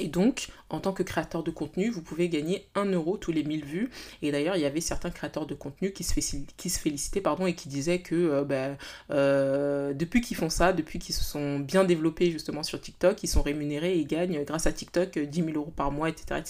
Et 0.00 0.08
donc, 0.08 0.48
en 0.70 0.80
tant 0.80 0.92
que 0.92 1.02
créateur 1.02 1.42
de 1.42 1.50
contenu, 1.50 1.90
vous 1.90 2.02
pouvez 2.02 2.28
gagner 2.28 2.66
1 2.74 2.86
euro 2.86 3.16
tous 3.16 3.32
les 3.32 3.44
1000 3.44 3.64
vues. 3.64 3.90
Et 4.22 4.32
d'ailleurs, 4.32 4.56
il 4.56 4.62
y 4.62 4.64
avait 4.64 4.80
certains 4.80 5.10
créateurs 5.10 5.46
de 5.46 5.54
contenu 5.54 5.92
qui 5.92 6.04
se, 6.04 6.14
qui 6.56 6.70
se 6.70 6.78
félicitaient 6.80 7.20
pardon, 7.20 7.46
et 7.46 7.54
qui 7.54 7.68
disaient 7.68 8.00
que 8.00 8.14
euh, 8.14 8.44
bah, 8.44 8.76
euh, 9.10 9.92
depuis 9.92 10.20
qu'ils 10.20 10.36
font 10.36 10.48
ça, 10.48 10.72
depuis 10.72 10.98
qu'ils 10.98 11.14
se 11.14 11.24
sont 11.24 11.58
bien 11.58 11.84
développés 11.84 12.30
justement 12.30 12.62
sur 12.62 12.80
TikTok, 12.80 13.22
ils 13.22 13.28
sont 13.28 13.42
rémunérés 13.42 13.98
et 13.98 14.04
gagnent 14.04 14.42
grâce 14.44 14.66
à 14.66 14.72
TikTok 14.72 15.18
10 15.18 15.44
000 15.44 15.50
euros 15.54 15.72
par 15.74 15.90
mois, 15.90 16.08
etc. 16.08 16.40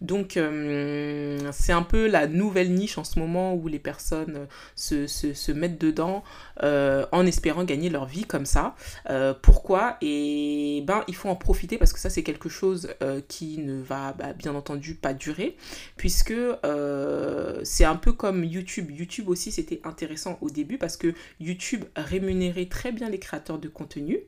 Donc, 0.00 0.36
euh, 0.36 1.50
c'est 1.52 1.72
un 1.72 1.82
peu 1.82 2.06
la 2.06 2.26
nouvelle 2.28 2.72
niche 2.72 2.98
en 2.98 3.04
ce 3.04 3.18
moment 3.18 3.54
où 3.54 3.66
les 3.66 3.78
personnes 3.78 4.46
se, 4.76 5.06
se, 5.06 5.34
se 5.34 5.52
mettent 5.52 5.80
dedans 5.80 6.22
en 6.62 7.26
espérant 7.26 7.64
gagner 7.64 7.88
leur 7.88 8.06
vie 8.06 8.24
comme 8.24 8.44
ça. 8.44 8.74
pourquoi? 9.42 9.96
Et 10.02 10.82
ben, 10.86 11.04
il 11.08 11.14
faut 11.14 11.28
en 11.28 11.36
profiter 11.36 11.78
parce 11.78 11.92
que 11.92 11.98
ça, 11.98 12.10
c'est 12.10 12.22
quelque 12.22 12.48
chose 12.48 12.88
qui 13.28 13.39
ne 13.58 13.80
va 13.80 14.12
bah, 14.12 14.32
bien 14.32 14.54
entendu 14.54 14.94
pas 14.94 15.14
durer, 15.14 15.56
puisque 15.96 16.34
c'est 17.64 17.84
un 17.84 17.96
peu 17.96 18.12
comme 18.12 18.44
YouTube. 18.44 18.90
YouTube 18.90 19.28
aussi, 19.28 19.52
c'était 19.52 19.80
intéressant 19.84 20.38
au 20.40 20.50
début 20.50 20.78
parce 20.78 20.96
que 20.96 21.14
YouTube 21.38 21.84
rémunérait 21.96 22.66
très 22.66 22.92
bien 22.92 23.08
les 23.08 23.18
créateurs 23.18 23.58
de 23.58 23.68
contenu. 23.68 24.20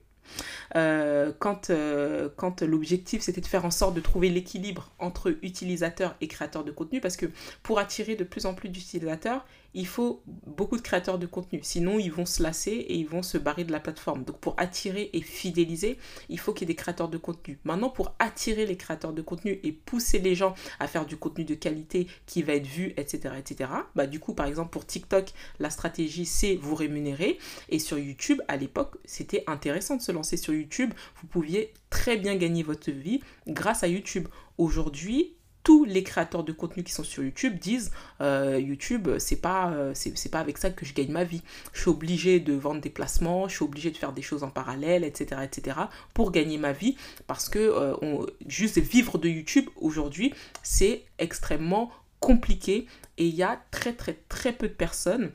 Euh, 0.76 1.32
quand, 1.38 1.70
euh, 1.70 2.28
quand 2.36 2.62
l'objectif 2.62 3.22
c'était 3.22 3.40
de 3.40 3.46
faire 3.46 3.64
en 3.64 3.70
sorte 3.70 3.94
de 3.94 4.00
trouver 4.00 4.30
l'équilibre 4.30 4.90
entre 4.98 5.36
utilisateurs 5.42 6.16
et 6.20 6.28
créateurs 6.28 6.64
de 6.64 6.70
contenu, 6.70 7.00
parce 7.00 7.16
que 7.16 7.26
pour 7.62 7.78
attirer 7.78 8.16
de 8.16 8.24
plus 8.24 8.46
en 8.46 8.54
plus 8.54 8.68
d'utilisateurs, 8.68 9.44
il 9.74 9.86
faut 9.86 10.22
beaucoup 10.26 10.76
de 10.76 10.82
créateurs 10.82 11.18
de 11.18 11.26
contenu. 11.26 11.60
Sinon, 11.62 11.98
ils 11.98 12.12
vont 12.12 12.26
se 12.26 12.42
lasser 12.42 12.70
et 12.70 12.94
ils 12.94 13.06
vont 13.06 13.22
se 13.22 13.38
barrer 13.38 13.64
de 13.64 13.72
la 13.72 13.80
plateforme. 13.80 14.24
Donc, 14.24 14.38
pour 14.38 14.54
attirer 14.58 15.10
et 15.12 15.22
fidéliser, 15.22 15.98
il 16.28 16.38
faut 16.38 16.52
qu'il 16.52 16.68
y 16.68 16.70
ait 16.70 16.74
des 16.74 16.76
créateurs 16.76 17.08
de 17.08 17.18
contenu. 17.18 17.58
Maintenant, 17.64 17.90
pour 17.90 18.14
attirer 18.18 18.66
les 18.66 18.76
créateurs 18.76 19.12
de 19.12 19.22
contenu 19.22 19.60
et 19.62 19.72
pousser 19.72 20.18
les 20.18 20.34
gens 20.34 20.54
à 20.78 20.86
faire 20.88 21.06
du 21.06 21.16
contenu 21.16 21.44
de 21.44 21.54
qualité 21.54 22.06
qui 22.26 22.42
va 22.42 22.54
être 22.54 22.66
vu, 22.66 22.92
etc., 22.96 23.34
etc., 23.38 23.70
bah, 23.94 24.06
du 24.06 24.20
coup, 24.20 24.34
par 24.34 24.46
exemple, 24.46 24.70
pour 24.70 24.86
TikTok, 24.86 25.32
la 25.58 25.70
stratégie, 25.70 26.26
c'est 26.26 26.56
vous 26.56 26.74
rémunérer. 26.74 27.38
Et 27.68 27.78
sur 27.78 27.98
YouTube, 27.98 28.40
à 28.48 28.56
l'époque, 28.56 28.96
c'était 29.04 29.44
intéressant 29.46 29.96
de 29.96 30.02
se 30.02 30.12
lancer 30.12 30.36
sur 30.36 30.52
YouTube. 30.52 30.92
Vous 31.20 31.26
pouviez 31.26 31.72
très 31.90 32.16
bien 32.16 32.36
gagner 32.36 32.62
votre 32.62 32.90
vie 32.90 33.20
grâce 33.46 33.82
à 33.82 33.88
YouTube. 33.88 34.28
Aujourd'hui, 34.58 35.34
tous 35.62 35.84
les 35.84 36.02
créateurs 36.02 36.44
de 36.44 36.52
contenu 36.52 36.82
qui 36.82 36.92
sont 36.92 37.04
sur 37.04 37.22
YouTube 37.22 37.58
disent 37.58 37.92
euh, 38.20 38.58
YouTube, 38.58 39.08
c'est 39.18 39.40
pas, 39.40 39.70
euh, 39.72 39.94
pas 40.30 40.40
avec 40.40 40.58
ça 40.58 40.70
que 40.70 40.84
je 40.84 40.94
gagne 40.94 41.10
ma 41.10 41.24
vie. 41.24 41.42
Je 41.72 41.80
suis 41.80 41.90
obligé 41.90 42.40
de 42.40 42.52
vendre 42.54 42.80
des 42.80 42.90
placements, 42.90 43.48
je 43.48 43.56
suis 43.56 43.64
obligé 43.64 43.90
de 43.90 43.96
faire 43.96 44.12
des 44.12 44.22
choses 44.22 44.42
en 44.42 44.50
parallèle, 44.50 45.04
etc., 45.04 45.40
etc., 45.44 45.76
pour 46.14 46.32
gagner 46.32 46.58
ma 46.58 46.72
vie. 46.72 46.96
Parce 47.26 47.48
que 47.48 47.58
euh, 47.58 48.26
juste 48.46 48.78
vivre 48.78 49.18
de 49.18 49.28
YouTube 49.28 49.66
aujourd'hui, 49.76 50.34
c'est 50.62 51.04
extrêmement 51.18 51.90
compliqué 52.20 52.86
et 53.18 53.26
il 53.26 53.34
y 53.34 53.42
a 53.42 53.60
très, 53.70 53.92
très, 53.92 54.14
très 54.28 54.52
peu 54.52 54.68
de 54.68 54.74
personnes 54.74 55.30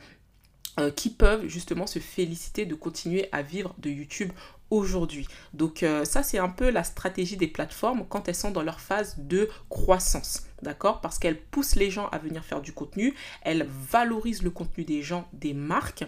qui 0.95 1.09
peuvent 1.09 1.47
justement 1.47 1.87
se 1.87 1.97
féliciter 1.97 2.67
de 2.67 2.75
continuer 2.75 3.29
à 3.31 3.41
vivre 3.41 3.73
de 3.79 3.89
YouTube 3.89 4.31
aujourd'hui. 4.69 5.27
Donc 5.53 5.85
ça, 6.03 6.23
c'est 6.23 6.39
un 6.39 6.49
peu 6.49 6.69
la 6.69 6.83
stratégie 6.83 7.37
des 7.37 7.47
plateformes 7.47 8.05
quand 8.07 8.27
elles 8.27 8.35
sont 8.35 8.51
dans 8.51 8.63
leur 8.63 8.79
phase 8.79 9.15
de 9.17 9.49
croissance 9.69 10.46
d'accord? 10.61 11.01
Parce 11.01 11.19
qu'elle 11.19 11.39
pousse 11.39 11.75
les 11.75 11.89
gens 11.89 12.07
à 12.09 12.17
venir 12.17 12.43
faire 12.43 12.61
du 12.61 12.73
contenu, 12.73 13.13
elle 13.41 13.67
valorise 13.91 14.43
le 14.43 14.49
contenu 14.49 14.83
des 14.83 15.01
gens, 15.01 15.27
des 15.33 15.53
marques, 15.53 16.05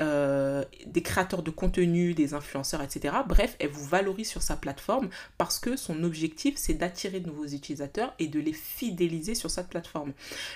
euh, 0.00 0.64
des 0.86 1.02
créateurs 1.02 1.42
de 1.42 1.50
contenu, 1.50 2.14
des 2.14 2.34
influenceurs, 2.34 2.82
etc. 2.82 3.14
Bref, 3.26 3.56
elle 3.58 3.70
vous 3.70 3.84
valorise 3.84 4.28
sur 4.28 4.42
sa 4.42 4.56
plateforme 4.56 5.08
parce 5.38 5.58
que 5.58 5.76
son 5.76 6.02
objectif, 6.04 6.54
c'est 6.56 6.74
d'attirer 6.74 7.20
de 7.20 7.28
nouveaux 7.28 7.46
utilisateurs 7.46 8.14
et 8.18 8.26
de 8.26 8.40
les 8.40 8.52
fidéliser 8.52 9.34
sur 9.34 9.50
cette 9.50 9.68
plateforme. 9.68 10.12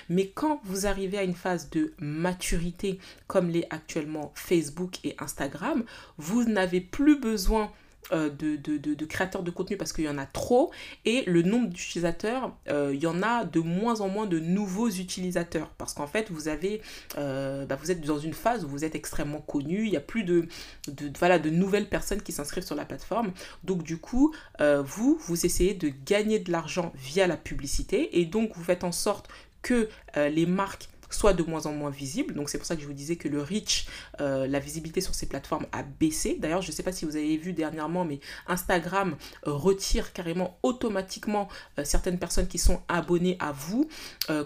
Mais 0.09 0.27
quand 0.27 0.61
vous 0.63 0.87
arrivez 0.87 1.17
à 1.17 1.23
une 1.23 1.35
phase 1.35 1.69
de 1.69 1.93
maturité, 1.99 2.99
comme 3.27 3.49
l'est 3.49 3.67
actuellement 3.69 4.31
Facebook 4.35 4.99
et 5.03 5.15
Instagram, 5.19 5.83
vous 6.17 6.43
n'avez 6.43 6.81
plus 6.81 7.19
besoin 7.19 7.71
euh, 8.11 8.29
de, 8.29 8.55
de, 8.57 9.05
créateurs 9.05 9.41
de 9.41 9.49
contenu 9.49 9.77
parce 9.77 9.91
qu'il 9.91 10.03
y 10.03 10.09
en 10.09 10.17
a 10.17 10.27
trop. 10.27 10.71
Et 11.05 11.23
le 11.25 11.41
nombre 11.41 11.69
d'utilisateurs, 11.69 12.55
euh, 12.69 12.91
il 12.93 13.01
y 13.01 13.07
en 13.07 13.23
a 13.23 13.45
de 13.45 13.59
moins 13.59 14.01
en 14.01 14.09
moins 14.09 14.27
de 14.27 14.39
nouveaux 14.39 14.89
utilisateurs. 14.89 15.69
Parce 15.77 15.93
qu'en 15.93 16.05
fait 16.05 16.29
vous 16.29 16.47
avez, 16.47 16.81
euh, 17.17 17.65
bah, 17.65 17.75
vous 17.75 17.89
êtes 17.89 18.01
dans 18.01 18.19
une 18.19 18.33
phase 18.33 18.63
où 18.63 18.67
vous 18.67 18.85
êtes 18.85 18.93
extrêmement 18.93 19.41
connu, 19.41 19.85
il 19.85 19.91
n'y 19.91 19.97
a 19.97 20.01
plus 20.01 20.23
de, 20.23 20.47
de 20.87 21.49
nouvelles 21.49 21.89
personnes 21.89 22.21
qui 22.21 22.31
s'inscrivent 22.31 22.65
sur 22.65 22.75
la 22.75 22.85
plateforme. 22.85 23.31
Donc 23.63 23.83
du 23.83 23.97
coup, 23.97 24.33
vous, 24.59 25.17
vous 25.19 25.45
essayez 25.45 25.73
de 25.73 25.91
gagner 26.05 26.39
de 26.39 26.51
l'argent 26.51 26.93
via 26.95 27.25
la 27.25 27.37
publicité. 27.37 28.19
Et 28.19 28.25
donc 28.25 28.51
vous 28.55 28.63
faites 28.63 28.83
en 28.83 28.91
sorte 28.91 29.29
que 29.61 29.89
les 30.15 30.45
marques 30.45 30.89
soit 31.09 31.33
de 31.33 31.43
moins 31.43 31.65
en 31.65 31.73
moins 31.73 31.89
visible. 31.89 32.33
Donc 32.33 32.49
c'est 32.49 32.57
pour 32.57 32.67
ça 32.67 32.75
que 32.75 32.81
je 32.81 32.87
vous 32.87 32.93
disais 32.93 33.15
que 33.15 33.27
le 33.27 33.41
reach, 33.41 33.87
euh, 34.21 34.47
la 34.47 34.59
visibilité 34.59 35.01
sur 35.01 35.15
ces 35.15 35.27
plateformes 35.27 35.65
a 35.71 35.83
baissé. 35.83 36.37
D'ailleurs, 36.39 36.61
je 36.61 36.71
ne 36.71 36.73
sais 36.73 36.83
pas 36.83 36.91
si 36.91 37.05
vous 37.05 37.15
avez 37.15 37.37
vu 37.37 37.53
dernièrement, 37.53 38.05
mais 38.05 38.19
Instagram 38.47 39.15
euh, 39.47 39.51
retire 39.51 40.13
carrément 40.13 40.57
automatiquement 40.63 41.47
euh, 41.79 41.83
certaines 41.83 42.19
personnes 42.19 42.47
qui 42.47 42.57
sont 42.57 42.81
abonnées 42.87 43.37
à 43.39 43.51
vous 43.51 43.87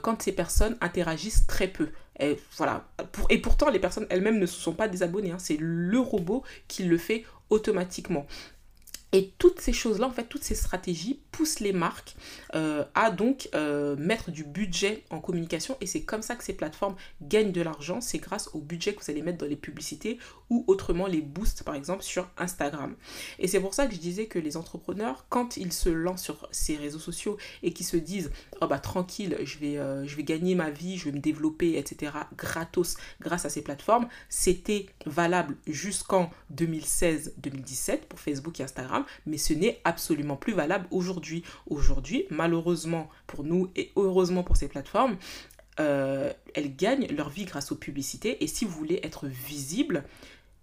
quand 0.02 0.22
ces 0.22 0.32
personnes 0.32 0.78
interagissent 0.82 1.48
très 1.48 1.68
peu. 1.68 1.90
Et, 2.20 2.38
voilà. 2.58 2.86
et 3.30 3.38
pourtant, 3.38 3.70
les 3.70 3.80
personnes 3.80 4.06
elles-mêmes 4.10 4.40
ne 4.40 4.46
sont 4.46 4.74
pas 4.74 4.88
désabonnées. 4.88 5.32
Hein. 5.32 5.40
C'est 5.40 5.58
le 5.60 6.00
robot 6.00 6.44
qui 6.68 6.84
le 6.84 6.98
fait 6.98 7.24
automatiquement. 7.50 8.26
Et 9.12 9.34
toutes 9.40 9.60
ces 9.60 9.74
choses-là, 9.74 10.08
en 10.08 10.12
fait, 10.12 10.26
toutes 10.26 10.44
ces 10.44 10.56
stratégies 10.56 11.20
poussent 11.32 11.62
les 11.62 11.74
marques 11.74 12.16
euh, 12.54 12.84
à 12.94 13.10
donc 13.10 13.50
euh, 13.56 13.96
mettre 13.96 14.30
du 14.30 14.44
budget 14.44 15.04
en 15.10 15.20
communication. 15.20 15.78
Et 15.82 15.88
c'est 15.88 16.04
comme 16.04 16.22
ça 16.22 16.36
que 16.36 16.44
ces 16.44 16.54
plateformes 16.54 16.96
gagnent 17.22 17.52
de 17.52 17.62
l'argent. 17.62 18.02
C'est 18.02 18.20
grâce 18.20 18.50
au 18.54 18.60
budget 18.60 18.94
que 18.94 19.04
vous 19.04 19.10
allez 19.10 19.24
mettre 19.24 19.40
dans 19.40 19.48
les 19.48 19.56
publicités 19.56 20.20
ou 20.50 20.64
autrement 20.68 21.08
les 21.08 21.22
boosts, 21.22 21.64
par 21.64 21.76
exemple, 21.76 22.04
sur 22.04 22.30
Instagram. 22.38 22.96
Et 23.40 23.48
c'est 23.48 23.60
pour 23.60 23.74
ça 23.74 23.88
que 23.88 23.96
je 23.96 24.00
disais 24.00 24.28
que 24.28 24.38
les 24.38 24.58
entrepreneurs, 24.58 25.26
quand 25.30 25.58
ils 25.58 25.74
se 25.74 25.90
lancent 25.90 26.24
sur 26.24 26.48
ces 26.52 26.76
réseaux 26.76 27.00
sociaux 27.00 27.38
et 27.64 27.74
qui 27.74 27.84
se 27.84 27.98
disent, 27.98 28.32
oh 28.62 28.68
bah 28.68 28.80
tranquille, 28.80 29.38
je 29.44 29.58
vais, 29.58 29.78
euh, 29.78 30.06
je 30.06 30.16
vais 30.16 30.24
gagner 30.24 30.54
ma 30.54 30.70
vie, 30.70 30.98
je 30.98 31.06
vais 31.06 31.12
me 31.12 31.20
développer, 31.20 31.78
etc., 31.78 32.12
gratos 32.38 32.98
grâce 33.22 33.46
à 33.46 33.50
ces 33.50 33.64
plateformes, 33.64 34.08
c'était 34.28 34.88
valable 35.06 35.56
jusqu'en 35.68 36.30
2016-2017 36.56 38.02
pour 38.08 38.20
Facebook 38.20 38.60
et 38.60 38.64
Instagram 38.64 38.99
mais 39.26 39.38
ce 39.38 39.54
n'est 39.54 39.80
absolument 39.84 40.36
plus 40.36 40.54
valable 40.54 40.88
aujourd'hui. 40.92 41.44
Aujourd'hui, 41.68 42.26
malheureusement 42.30 43.10
pour 43.28 43.44
nous 43.44 43.70
et 43.76 43.92
heureusement 43.96 44.44
pour 44.44 44.58
ces 44.58 44.68
plateformes, 44.68 45.18
euh, 45.80 46.34
elles 46.54 46.76
gagnent 46.76 47.08
leur 47.08 47.30
vie 47.30 47.46
grâce 47.46 47.72
aux 47.72 47.76
publicités. 47.76 48.44
Et 48.44 48.48
si 48.48 48.66
vous 48.66 48.72
voulez 48.72 49.00
être 49.04 49.28
visible, 49.28 50.04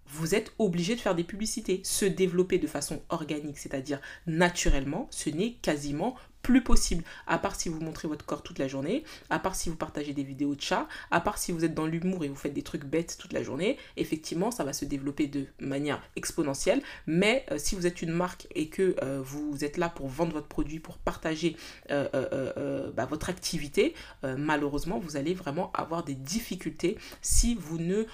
vous 0.09 0.35
êtes 0.35 0.53
obligé 0.59 0.95
de 0.95 1.01
faire 1.01 1.15
des 1.15 1.23
publicités. 1.23 1.81
Se 1.83 2.05
développer 2.05 2.59
de 2.59 2.67
façon 2.67 3.01
organique, 3.09 3.57
c'est-à-dire 3.57 3.99
naturellement, 4.25 5.07
ce 5.11 5.29
n'est 5.29 5.53
quasiment 5.61 6.15
plus 6.47 6.63
possible, 6.63 7.03
à 7.27 7.39
part 7.39 7.57
si 7.57 7.67
vous 7.67 7.81
montrez 7.81 8.07
votre 8.07 8.25
corps 8.25 8.41
toute 8.41 8.57
la 8.57 8.69
journée, 8.69 9.03
à 9.29 9.37
part 9.37 9.53
si 9.53 9.67
vous 9.69 9.75
partagez 9.75 10.13
des 10.13 10.23
vidéos 10.23 10.55
de 10.55 10.61
chat, 10.61 10.87
à 11.11 11.19
part 11.19 11.37
si 11.37 11.51
vous 11.51 11.65
êtes 11.65 11.73
dans 11.73 11.85
l'humour 11.85 12.23
et 12.23 12.29
vous 12.29 12.37
faites 12.37 12.53
des 12.53 12.61
trucs 12.61 12.85
bêtes 12.85 13.17
toute 13.19 13.33
la 13.33 13.43
journée, 13.43 13.77
effectivement, 13.97 14.49
ça 14.49 14.63
va 14.63 14.71
se 14.71 14.85
développer 14.85 15.27
de 15.27 15.45
manière 15.59 16.01
exponentielle. 16.15 16.81
Mais 17.05 17.45
euh, 17.51 17.57
si 17.57 17.75
vous 17.75 17.85
êtes 17.85 18.01
une 18.01 18.13
marque 18.13 18.47
et 18.55 18.69
que 18.69 18.95
euh, 19.03 19.21
vous 19.21 19.65
êtes 19.65 19.75
là 19.75 19.89
pour 19.89 20.07
vendre 20.07 20.31
votre 20.31 20.47
produit, 20.47 20.79
pour 20.79 20.97
partager 20.99 21.57
euh, 21.91 22.91
bah, 22.93 23.05
votre 23.05 23.29
activité, 23.29 23.93
malheureusement, 24.23 24.99
vous 24.99 25.17
allez 25.17 25.33
vraiment 25.33 25.69
avoir 25.73 26.05
des 26.05 26.15
difficultés 26.15 26.97
si 27.21 27.55
vous 27.55 27.77
ne 27.77 28.05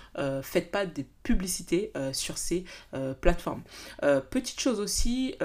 faites 0.41 0.71
pas 0.71 0.87
de 0.87 1.03
publicité 1.21 1.93
sur 2.13 2.39
ces 2.39 2.65
plateformes. 3.21 3.61
petite 4.31 4.59
chose 4.59 4.79
aussi, 4.79 5.35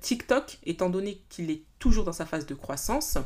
TikTok, 0.00 0.58
étant 0.64 0.90
donné 0.90 1.22
qu'il 1.28 1.50
est 1.50 1.62
toujours 1.78 2.04
dans 2.04 2.12
sa 2.12 2.26
phase 2.26 2.46
de 2.46 2.54
croissance. 2.54 3.18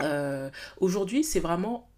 Euh, 0.00 0.50
aujourd'hui, 0.78 1.24
c'est 1.24 1.40
vraiment 1.40 1.88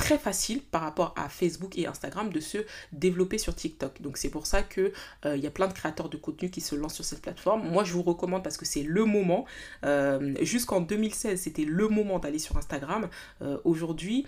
très 0.00 0.16
facile 0.16 0.62
par 0.62 0.80
rapport 0.80 1.12
à 1.14 1.28
Facebook 1.28 1.76
et 1.76 1.86
Instagram 1.86 2.32
de 2.32 2.40
se 2.40 2.56
développer 2.90 3.36
sur 3.36 3.54
TikTok. 3.54 4.00
Donc 4.00 4.16
c'est 4.16 4.30
pour 4.30 4.46
ça 4.46 4.62
que 4.62 4.92
euh, 5.26 5.36
il 5.36 5.44
y 5.44 5.46
a 5.46 5.50
plein 5.50 5.68
de 5.68 5.74
créateurs 5.74 6.08
de 6.08 6.16
contenu 6.16 6.48
qui 6.48 6.62
se 6.62 6.74
lancent 6.74 6.94
sur 6.94 7.04
cette 7.04 7.20
plateforme. 7.20 7.68
Moi 7.68 7.84
je 7.84 7.92
vous 7.92 8.02
recommande 8.02 8.42
parce 8.42 8.56
que 8.56 8.64
c'est 8.64 8.82
le 8.82 9.04
moment. 9.04 9.44
Euh, 9.84 10.34
jusqu'en 10.40 10.80
2016 10.80 11.38
c'était 11.38 11.66
le 11.66 11.86
moment 11.88 12.18
d'aller 12.18 12.38
sur 12.38 12.56
Instagram. 12.56 13.10
Euh, 13.42 13.58
aujourd'hui 13.64 14.26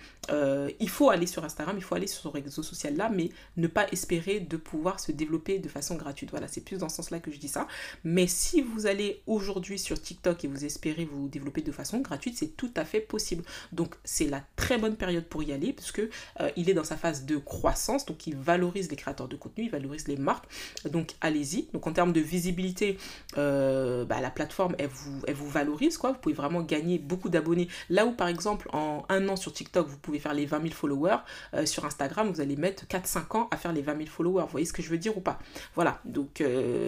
il 0.79 0.89
faut 0.89 1.09
aller 1.09 1.27
sur 1.27 1.43
Instagram, 1.43 1.75
il 1.77 1.83
faut 1.83 1.95
aller 1.95 2.07
sur 2.07 2.21
ce 2.21 2.27
réseau 2.27 2.61
social 2.61 2.95
là, 2.95 3.09
mais 3.09 3.31
ne 3.57 3.67
pas 3.67 3.87
espérer 3.91 4.39
de 4.39 4.57
pouvoir 4.57 4.99
se 4.99 5.11
développer 5.11 5.57
de 5.57 5.67
façon 5.67 5.95
gratuite. 5.95 6.29
Voilà, 6.29 6.47
c'est 6.47 6.61
plus 6.61 6.77
dans 6.77 6.89
ce 6.89 6.97
sens-là 6.97 7.19
que 7.19 7.31
je 7.31 7.39
dis 7.39 7.47
ça. 7.47 7.67
Mais 8.03 8.27
si 8.27 8.61
vous 8.61 8.85
allez 8.85 9.23
aujourd'hui 9.25 9.79
sur 9.79 9.99
TikTok 9.99 10.45
et 10.45 10.47
vous 10.47 10.65
espérez 10.65 11.05
vous 11.05 11.27
développer 11.29 11.61
de 11.61 11.71
façon 11.71 11.99
gratuite, 11.99 12.37
c'est 12.37 12.55
tout 12.55 12.71
à 12.75 12.85
fait 12.85 13.01
possible. 13.01 13.43
Donc 13.71 13.95
c'est 14.03 14.27
la 14.27 14.43
très 14.55 14.77
bonne 14.77 14.95
période 14.95 15.25
pour 15.25 15.41
y 15.41 15.51
aller 15.51 15.62
puisque 15.71 15.99
euh, 15.99 16.49
il 16.57 16.69
est 16.69 16.73
dans 16.73 16.83
sa 16.83 16.97
phase 16.97 17.25
de 17.25 17.37
croissance, 17.37 18.05
donc 18.05 18.27
il 18.27 18.35
valorise 18.35 18.89
les 18.89 18.95
créateurs 18.95 19.27
de 19.27 19.35
contenu, 19.35 19.65
il 19.65 19.69
valorise 19.69 20.07
les 20.07 20.17
marques. 20.17 20.45
Donc 20.89 21.13
allez-y. 21.21 21.67
Donc 21.73 21.87
en 21.87 21.93
termes 21.93 22.11
de 22.11 22.19
visibilité, 22.19 22.97
euh, 23.37 24.03
bah, 24.05 24.19
la 24.19 24.29
plateforme 24.29 24.75
elle 24.79 24.89
vous, 24.89 25.21
elle 25.27 25.35
vous 25.35 25.49
valorise 25.49 25.97
quoi. 25.97 26.11
Vous 26.11 26.19
pouvez 26.19 26.35
vraiment 26.35 26.61
gagner 26.61 26.97
beaucoup 26.99 27.29
d'abonnés. 27.29 27.69
Là 27.89 28.05
où 28.05 28.11
par 28.11 28.27
exemple 28.27 28.67
en 28.73 29.05
un 29.09 29.29
an 29.29 29.35
sur 29.35 29.53
TikTok 29.53 29.87
vous 29.87 29.97
pouvez 29.97 30.19
faire 30.19 30.33
les 30.33 30.45
20 30.45 30.61
000 30.61 30.73
followers, 30.73 31.17
euh, 31.53 31.65
sur 31.65 31.85
Instagram 31.85 32.29
vous 32.31 32.41
allez 32.41 32.55
mettre 32.55 32.85
4-5 32.87 33.37
ans 33.37 33.47
à 33.51 33.57
faire 33.57 33.71
les 33.71 33.81
20 33.81 33.97
000 33.97 34.09
followers. 34.09 34.43
Vous 34.43 34.49
voyez 34.51 34.65
ce 34.65 34.73
que 34.73 34.81
je 34.81 34.89
veux 34.89 34.97
dire 34.97 35.15
ou 35.17 35.21
pas? 35.21 35.39
Voilà. 35.75 36.01
Donc 36.03 36.43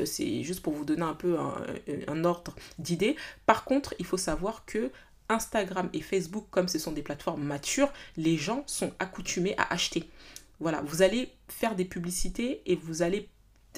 c'est 0.05 0.43
juste 0.43 0.61
pour 0.61 0.73
vous 0.73 0.85
donner 0.85 1.03
un 1.03 1.13
peu 1.13 1.37
un 2.07 2.25
ordre 2.25 2.55
d'idée. 2.79 3.15
Par 3.45 3.63
contre 3.63 3.93
il 3.99 4.05
faut 4.05 4.17
savoir 4.17 4.65
que 4.65 4.91
Instagram 5.29 5.89
et 5.93 6.01
Facebook, 6.01 6.45
comme 6.51 6.67
ce 6.67 6.79
sont 6.79 6.91
des 6.91 7.01
plateformes 7.01 7.43
matures, 7.43 7.91
les 8.17 8.37
gens 8.37 8.63
sont 8.67 8.91
accoutumés 8.99 9.55
à 9.57 9.73
acheter. 9.73 10.09
Voilà, 10.59 10.81
vous 10.81 11.01
allez 11.01 11.31
faire 11.47 11.75
des 11.75 11.85
publicités 11.85 12.61
et 12.65 12.75
vous 12.75 13.01
allez 13.01 13.27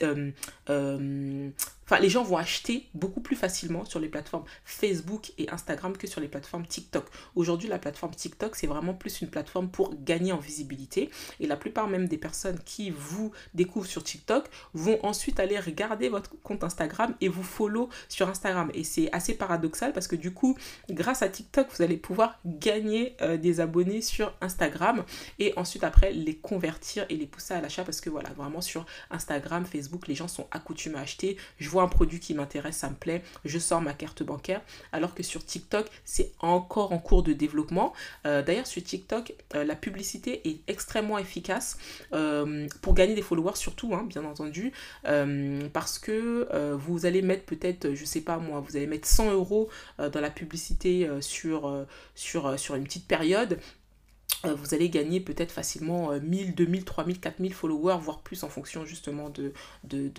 euh, 0.03 0.31
euh, 0.69 1.49
Enfin, 1.89 2.01
les 2.01 2.09
gens 2.09 2.23
vont 2.23 2.35
acheter 2.35 2.89
beaucoup 2.93 3.21
plus 3.21 3.37
facilement 3.37 3.85
sur 3.85 3.99
les 3.99 4.09
plateformes 4.09 4.43
Facebook 4.65 5.31
et 5.37 5.49
Instagram 5.49 5.95
que 5.95 6.05
sur 6.05 6.19
les 6.19 6.27
plateformes 6.27 6.67
TikTok. 6.67 7.05
Aujourd'hui, 7.35 7.69
la 7.69 7.79
plateforme 7.79 8.13
TikTok, 8.13 8.57
c'est 8.57 8.67
vraiment 8.67 8.93
plus 8.93 9.21
une 9.21 9.29
plateforme 9.29 9.69
pour 9.69 9.95
gagner 10.03 10.33
en 10.33 10.37
visibilité. 10.37 11.09
Et 11.39 11.47
la 11.47 11.55
plupart 11.55 11.87
même 11.87 12.09
des 12.09 12.17
personnes 12.17 12.59
qui 12.65 12.89
vous 12.89 13.31
découvrent 13.53 13.87
sur 13.87 14.03
TikTok 14.03 14.49
vont 14.73 14.99
ensuite 15.03 15.39
aller 15.39 15.57
regarder 15.59 16.09
votre 16.09 16.31
compte 16.41 16.65
Instagram 16.65 17.15
et 17.21 17.29
vous 17.29 17.43
follow 17.43 17.87
sur 18.09 18.27
Instagram. 18.27 18.69
Et 18.73 18.83
c'est 18.83 19.09
assez 19.13 19.33
paradoxal 19.33 19.93
parce 19.93 20.07
que 20.07 20.17
du 20.17 20.33
coup, 20.33 20.57
grâce 20.89 21.21
à 21.21 21.29
TikTok, 21.29 21.67
vous 21.73 21.81
allez 21.81 21.97
pouvoir 21.97 22.39
gagner 22.45 23.15
euh, 23.21 23.37
des 23.37 23.61
abonnés 23.61 24.01
sur 24.01 24.33
Instagram 24.41 25.05
et 25.39 25.53
ensuite 25.55 25.85
après 25.85 26.11
les 26.11 26.35
convertir 26.35 27.05
et 27.07 27.15
les 27.15 27.27
pousser 27.27 27.53
à 27.53 27.61
l'achat 27.61 27.85
parce 27.85 28.01
que 28.01 28.09
voilà, 28.09 28.29
vraiment 28.31 28.61
sur 28.61 28.85
Instagram, 29.09 29.65
Facebook, 29.65 30.07
les 30.07 30.15
gens 30.15 30.27
sont 30.27 30.47
accoutumés 30.51 30.97
à 30.97 31.01
acheter. 31.01 31.37
Un 31.83 31.87
produit 31.87 32.19
qui 32.19 32.33
m'intéresse, 32.33 32.77
ça 32.77 32.89
me 32.89 32.95
plaît, 32.95 33.23
je 33.45 33.59
sors 33.59 33.81
ma 33.81 33.93
carte 33.93 34.23
bancaire. 34.23 34.61
Alors 34.91 35.13
que 35.13 35.23
sur 35.23 35.45
TikTok, 35.45 35.87
c'est 36.05 36.31
encore 36.39 36.91
en 36.91 36.99
cours 36.99 37.23
de 37.23 37.33
développement. 37.33 37.93
Euh, 38.25 38.41
d'ailleurs, 38.41 38.67
sur 38.67 38.83
TikTok, 38.83 39.33
euh, 39.55 39.63
la 39.63 39.75
publicité 39.75 40.47
est 40.47 40.59
extrêmement 40.67 41.17
efficace 41.17 41.77
euh, 42.13 42.67
pour 42.81 42.93
gagner 42.93 43.15
des 43.15 43.21
followers, 43.21 43.55
surtout, 43.55 43.93
hein, 43.93 44.05
bien 44.07 44.25
entendu, 44.25 44.71
parce 45.73 45.99
que 45.99 46.47
vous 46.75 47.05
allez 47.05 47.21
mettre 47.21 47.45
peut-être, 47.45 47.93
je 47.93 48.05
sais 48.05 48.21
pas 48.21 48.37
moi, 48.37 48.59
vous 48.59 48.75
allez 48.77 48.87
mettre 48.87 49.07
100 49.07 49.31
euros 49.31 49.69
dans 49.97 50.21
la 50.21 50.29
publicité 50.29 51.09
sur, 51.21 51.85
sur, 52.15 52.59
sur 52.59 52.75
une 52.75 52.83
petite 52.83 53.07
période 53.07 53.59
vous 54.43 54.73
allez 54.73 54.89
gagner 54.89 55.19
peut-être 55.19 55.51
facilement 55.51 56.11
1000, 56.19 56.55
2000, 56.55 56.85
3000, 56.85 57.19
4000 57.19 57.53
followers, 57.53 57.97
voire 57.99 58.19
plus 58.21 58.43
en 58.43 58.49
fonction 58.49 58.85
justement 58.85 59.29
de, 59.29 59.51
de, 59.83 60.11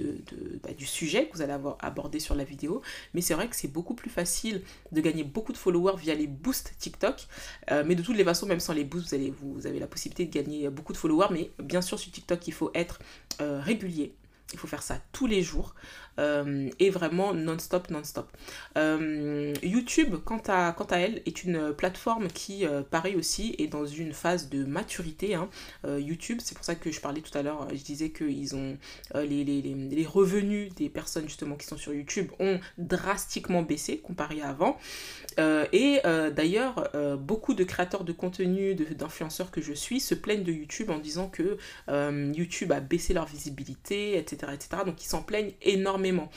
bah, 0.63 0.73
du 0.73 0.87
sujet 0.87 1.29
que 1.29 1.35
vous 1.35 1.43
allez 1.43 1.53
avoir 1.53 1.77
abordé 1.81 2.19
sur 2.21 2.35
la 2.35 2.45
vidéo. 2.45 2.83
Mais 3.15 3.21
c'est 3.21 3.35
vrai 3.35 3.49
que 3.49 3.57
c'est 3.57 3.69
beaucoup 3.69 3.95
plus 3.95 4.11
facile 4.11 4.63
de 4.93 5.01
gagner 5.01 5.25
beaucoup 5.25 5.53
de 5.53 5.59
followers 5.59 5.97
via 5.99 6.15
les 6.15 6.27
boosts 6.27 6.75
TikTok. 6.79 7.27
Euh, 7.71 7.85
mais 7.87 7.95
de 7.95 8.03
toutes 8.03 8.17
les 8.17 8.25
façons, 8.25 8.47
même 8.47 8.61
sans 8.61 8.73
les 8.73 8.85
boosts, 8.85 9.09
vous, 9.09 9.15
allez, 9.15 9.31
vous 9.43 9.67
avez 9.67 9.79
la 9.79 9.87
possibilité 9.87 10.27
de 10.27 10.33
gagner 10.33 10.69
beaucoup 10.69 10.93
de 10.93 10.99
followers. 10.99 11.29
Mais 11.31 11.51
bien 11.63 11.83
sûr, 11.83 11.99
sur 11.99 12.11
TikTok, 12.11 12.47
il 12.49 12.53
faut 12.53 12.71
être 12.75 13.01
euh, 13.41 13.61
régulier. 13.61 14.15
Il 14.53 14.59
faut 14.59 14.67
faire 14.67 14.83
ça 14.83 14.99
tous 15.13 15.27
les 15.27 15.43
jours. 15.43 15.75
Euh, 16.19 16.69
et 16.79 16.91
vraiment 16.91 17.33
non-stop, 17.35 17.91
non-stop. 17.91 18.29
Euh, 18.77 19.55
YouTube, 19.63 20.17
quant 20.25 20.43
à, 20.49 20.75
elle, 20.93 21.23
est 21.27 21.45
une 21.45 21.73
plateforme 21.73 22.29
qui, 22.29 22.67
euh, 22.67 22.83
pareil 22.83 23.17
aussi, 23.17 23.55
est 23.59 23.69
dans 23.69 23.87
une 23.87 24.13
phase 24.13 24.49
de 24.49 24.65
maturité. 24.65 25.35
Hein. 25.35 25.49
YouTube, 25.85 26.39
c'est 26.43 26.55
pour 26.55 26.65
ça 26.65 26.75
que 26.75 26.91
je 26.91 27.01
parlais 27.01 27.21
tout 27.21 27.37
à 27.37 27.43
l'heure, 27.43 27.69
je 27.71 27.83
disais 27.83 28.11
que 28.11 28.25
les, 28.25 29.45
les, 29.45 30.07
revenus 30.07 30.75
des 30.75 30.89
personnes 30.89 31.25
justement 31.25 31.57
qui 31.57 31.67
sont 31.67 31.77
sur 31.77 31.93
YouTube 31.93 32.31
ont 32.39 32.59
drastiquement 32.79 33.63
baissé 33.63 33.99
comparé 33.99 34.41
à 34.41 34.49
avant. 34.49 34.79
et 35.39 36.01
d'ailleurs, 36.35 36.91
beaucoup 37.19 37.55
de 37.55 37.65
créateurs 37.65 38.05
de 38.05 38.13
contenu, 38.13 38.75
d'influenceurs 38.75 39.51
que 39.51 39.61
je 39.61 39.73
suis, 39.73 40.01
se 40.01 40.15
plaignent 40.15 40.45
de 40.45 40.53
YouTube 40.53 40.91
en 40.91 40.99
disant 40.99 41.29
que 41.29 41.59
YouTube 42.33 42.73
a 42.73 42.81
baissé 42.81 43.15
leur 43.15 43.27
visibilité, 43.27 44.17
etc. 44.17 44.53
etc. 44.55 44.83
donc 44.85 45.03
ils 45.03 45.09
s'en 45.09 45.23
plaignent 45.23 45.53
énormément 45.63 46.08
spontanément 46.09 46.31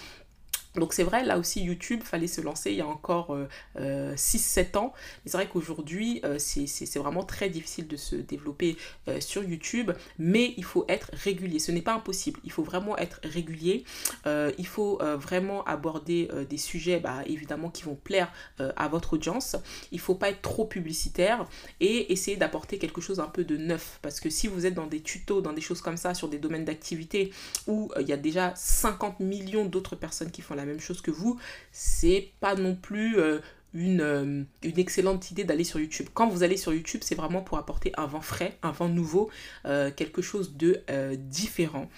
donc 0.75 0.93
c'est 0.93 1.03
vrai, 1.03 1.25
là 1.25 1.37
aussi 1.37 1.61
YouTube, 1.61 2.01
fallait 2.03 2.27
se 2.27 2.39
lancer 2.39 2.71
il 2.71 2.77
y 2.77 2.81
a 2.81 2.87
encore 2.87 3.37
6-7 3.77 3.79
euh, 3.79 4.15
euh, 4.15 4.77
ans. 4.77 4.93
Mais 5.23 5.31
c'est 5.31 5.37
vrai 5.37 5.47
qu'aujourd'hui, 5.47 6.21
euh, 6.23 6.37
c'est 6.39 6.97
vraiment 6.97 7.23
très 7.23 7.49
difficile 7.49 7.87
de 7.87 7.97
se 7.97 8.15
développer 8.15 8.77
sur 9.19 9.43
YouTube. 9.43 9.91
Mais 10.17 10.53
il 10.57 10.63
faut 10.63 10.85
être 10.87 11.09
régulier. 11.13 11.59
Ce 11.59 11.71
n'est 11.71 11.81
pas 11.81 11.93
impossible. 11.93 12.39
Il 12.43 12.51
faut 12.51 12.63
vraiment 12.63 12.97
être 12.97 13.19
régulier. 13.23 13.83
il 14.25 14.67
faut 14.67 14.99
vraiment 15.17 15.63
aborder 15.65 16.29
des 16.49 16.57
sujets, 16.57 16.99
bah, 16.99 17.23
évidemment, 17.25 17.69
qui 17.69 17.83
vont 17.83 17.95
plaire 17.95 18.31
à 18.59 18.87
votre 18.87 19.13
audience. 19.13 19.55
Il 19.91 19.97
ne 19.97 20.01
faut 20.01 20.15
pas 20.15 20.29
être 20.29 20.41
trop 20.41 20.65
publicitaire 20.65 21.45
et 21.79 22.11
essayer 22.11 22.37
d'apporter 22.37 22.77
quelque 22.77 23.01
chose 23.01 23.19
un 23.19 23.27
peu 23.27 23.43
de 23.43 23.57
neuf. 23.57 23.99
Parce 24.01 24.19
que 24.19 24.29
si 24.29 24.47
vous 24.47 24.65
êtes 24.65 24.73
dans 24.73 24.87
des 24.87 25.01
tutos, 25.01 25.41
dans 25.41 25.53
des 25.53 25.61
choses 25.61 25.81
comme 25.81 25.97
ça, 25.97 26.13
sur 26.13 26.29
des 26.29 26.39
domaines 26.39 26.65
d'activité 26.65 27.31
où 27.67 27.91
il 27.99 28.07
y 28.07 28.13
a 28.13 28.17
déjà 28.17 28.53
50 28.55 29.19
millions 29.19 29.65
d'autres 29.65 29.95
personnes 29.95 30.31
qui 30.31 30.41
font 30.41 30.55
la 30.55 30.60
la 30.61 30.65
même 30.65 30.79
chose 30.79 31.01
que 31.01 31.11
vous, 31.11 31.39
c'est 31.71 32.31
pas 32.39 32.55
non 32.55 32.75
plus 32.75 33.17
euh, 33.19 33.39
une, 33.73 34.01
euh, 34.01 34.43
une, 34.63 34.79
excellente 34.79 35.31
idée 35.31 35.43
d'aller 35.43 35.63
sur 35.63 35.79
YouTube. 35.79 36.07
Quand 36.13 36.27
vous 36.27 36.43
allez 36.43 36.57
sur 36.57 36.73
YouTube, 36.73 37.01
c'est 37.03 37.15
vraiment 37.15 37.41
pour 37.41 37.57
apporter 37.57 37.91
un 37.97 38.05
vent 38.05 38.21
frais, 38.21 38.57
un 38.63 38.71
vent 38.71 38.89
nouveau, 38.89 39.29
euh, 39.65 39.91
quelque 39.95 40.21
chose 40.21 40.55
de 40.55 40.81
différent. 41.15 41.89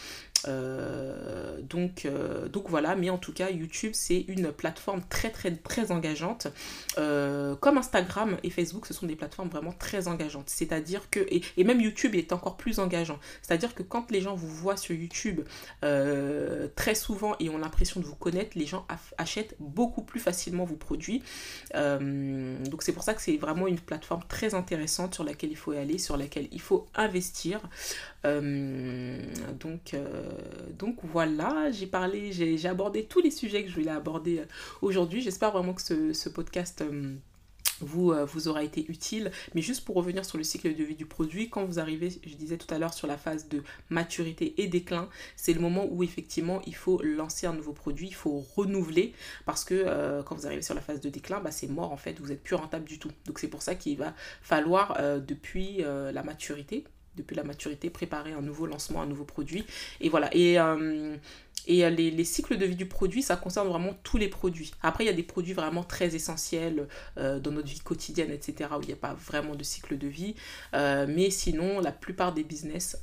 Euh, 0.47 1.62
donc, 1.62 2.06
euh, 2.06 2.47
donc 2.47 2.69
voilà, 2.69 2.95
mais 2.95 3.10
en 3.10 3.17
tout 3.17 3.34
cas, 3.34 3.49
YouTube, 3.49 3.91
c'est 3.93 4.25
une 4.27 4.51
plateforme 4.51 5.01
très, 5.10 5.29
très, 5.29 5.51
très 5.56 5.91
engageante. 5.91 6.47
Euh, 6.97 7.56
comme 7.56 7.77
Instagram 7.77 8.38
et 8.43 8.49
Facebook, 8.49 8.86
ce 8.86 8.93
sont 8.93 9.06
des 9.06 9.15
plateformes 9.15 9.49
vraiment 9.49 9.71
très 9.71 10.08
engageantes. 10.08 10.49
C'est-à-dire 10.49 11.10
que, 11.10 11.19
et, 11.29 11.63
même 11.63 11.82
YouTube 11.82 12.15
est 12.15 12.34
encore 12.34 12.58
plus 12.58 12.79
engageant. 12.79 13.19
C'est-à-dire 13.41 13.73
que 13.73 13.84
quand 13.84 14.12
les 14.12 14.21
gens 14.21 14.36
vous 14.36 14.49
voient 14.49 14.77
sur 14.77 14.95
YouTube 14.95 15.41
très 16.75 16.95
souvent 16.95 17.36
et 17.39 17.49
ont 17.49 17.58
l'impression 17.58 17.99
de 17.99 18.06
vous 18.06 18.15
connaître, 18.15 18.58
les 18.58 18.65
gens 18.65 18.86
achètent 19.17 19.56
beaucoup 19.60 20.01
plus 20.01 20.19
facilement 20.19 20.65
vos 20.65 20.75
produits. 20.75 21.23
donc 21.73 22.84
c'est 22.84 22.91
pour 22.91 23.03
ça 23.03 23.13
que 23.13 23.21
c'est 23.21 23.38
vraiment 23.38 23.67
une 23.67 23.79
plateforme 23.79 24.23
très 24.27 24.53
intéressante 24.53 25.13
sur 25.13 25.23
laquelle 25.23 25.51
il 25.51 25.58
faut 25.58 25.71
aller, 25.71 25.97
sur 25.97 26.17
laquelle 26.17 26.47
il 26.51 26.62
faut 26.62 26.88
investir. 26.95 27.62
Donc, 28.23 29.95
donc 30.77 30.97
voilà, 31.03 31.71
j'ai 31.71 31.88
parlé, 31.88 32.31
j'ai 32.31 32.67
abordé 32.67 33.05
tous 33.05 33.21
les 33.21 33.31
sujets 33.31 33.63
que 33.63 33.69
je 33.69 33.75
voulais 33.75 33.91
aborder 33.91 34.39
euh, 34.39 34.45
aujourd'hui. 34.81 35.21
J'espère 35.21 35.51
vraiment 35.51 35.73
que 35.73 35.81
ce, 36.13 36.29
podcast 36.29 36.81
euh, 36.81 37.15
vous, 37.81 38.12
euh, 38.12 38.25
vous 38.25 38.47
aura 38.47 38.63
été 38.63 38.86
utile. 38.89 39.31
Mais 39.55 39.62
juste 39.62 39.86
pour 39.86 39.95
revenir 39.95 40.25
sur 40.25 40.38
le 40.38 40.43
cycle 40.43 40.75
de 40.75 40.83
vie 40.83 40.95
du 40.95 41.05
produit, 41.05 41.49
quand 41.49 41.65
vous 41.65 41.79
arrivez, 41.79 42.09
je 42.09 42.36
disais 42.36 42.57
tout 42.57 42.71
à 42.73 42.77
l'heure, 42.79 42.93
sur 42.93 43.07
la 43.07 43.17
phase 43.17 43.47
de 43.49 43.63
maturité 43.89 44.62
et 44.62 44.67
déclin, 44.67 45.09
c'est 45.36 45.53
le 45.53 45.59
moment 45.59 45.88
où 45.89 46.03
effectivement 46.03 46.62
il 46.65 46.75
faut 46.75 47.01
lancer 47.01 47.47
un 47.47 47.53
nouveau 47.53 47.73
produit, 47.73 48.07
il 48.07 48.15
faut 48.15 48.43
renouveler, 48.55 49.13
parce 49.45 49.63
que 49.63 50.21
quand 50.23 50.36
vous 50.36 50.45
arrivez 50.45 50.62
sur 50.62 50.75
la 50.75 50.81
phase 50.81 51.01
de 51.01 51.09
déclin, 51.09 51.39
bah, 51.39 51.51
c'est 51.51 51.67
mort 51.67 51.91
en 51.91 51.97
fait, 51.97 52.19
vous 52.19 52.27
n'êtes 52.27 52.43
plus 52.43 52.55
rentable 52.55 52.86
du 52.86 52.99
tout. 52.99 53.12
Donc 53.25 53.39
c'est 53.39 53.47
pour 53.47 53.62
ça 53.62 53.75
qu'il 53.75 53.97
va 53.97 54.13
falloir, 54.41 54.97
depuis 55.21 55.77
la 55.79 56.23
maturité, 56.23 56.86
depuis 57.15 57.36
la 57.36 57.43
maturité, 57.43 57.89
préparer 57.89 58.34
un 58.34 58.41
nouveau 58.41 58.65
lancement, 58.65 59.02
un 59.02 59.06
nouveau 59.06 59.26
produit. 59.26 59.65
Et 60.02 60.10
voilà. 60.10 60.30
Et, 60.36 60.60
euh, 60.60 61.15
et 61.67 61.89
les, 61.89 62.23
cycles 62.26 62.58
de 62.58 62.65
vie 62.65 62.76
du 62.76 62.86
produit, 62.86 63.21
ça 63.21 63.36
concerne 63.36 63.67
vraiment 63.67 63.93
tous 64.04 64.17
les 64.17 64.28
produits. 64.28 64.73
Après, 64.82 65.04
il 65.06 65.08
y 65.08 65.10
a 65.10 65.13
des 65.13 65.23
produits 65.23 65.54
vraiment 65.54 65.84
très 65.84 66.15
essentiels 66.15 66.88
euh, 67.17 67.39
dans 67.39 67.52
notre 67.52 67.67
vie 67.67 67.80
quotidienne, 67.80 68.32
etc., 68.32 68.71
où 68.78 68.82
il 68.82 68.88
n'y 68.88 68.93
a 68.93 68.97
pas 68.97 69.13
vraiment 69.13 69.56
de 69.56 69.63
cycle 69.63 69.97
de 69.97 70.08
vie. 70.08 70.36
Euh, 70.73 71.06
mais 71.08 71.30
sinon, 71.30 71.80
la 71.80 71.91
plupart 71.91 72.34
des 72.34 72.43
business, 72.43 72.97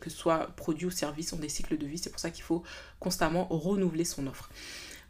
que 0.00 0.10
ce 0.10 0.16
soit 0.16 0.52
produits 0.56 0.86
ou 0.86 0.90
services, 0.90 1.32
ont 1.32 1.38
des 1.38 1.48
cycles 1.48 1.76
de 1.76 1.86
vie. 1.86 1.98
C'est 1.98 2.10
pour 2.10 2.20
ça 2.20 2.30
qu'il 2.30 2.44
faut 2.44 2.62
constamment 3.00 3.46
renouveler 3.50 4.04
son 4.04 4.26
offre. 4.26 4.50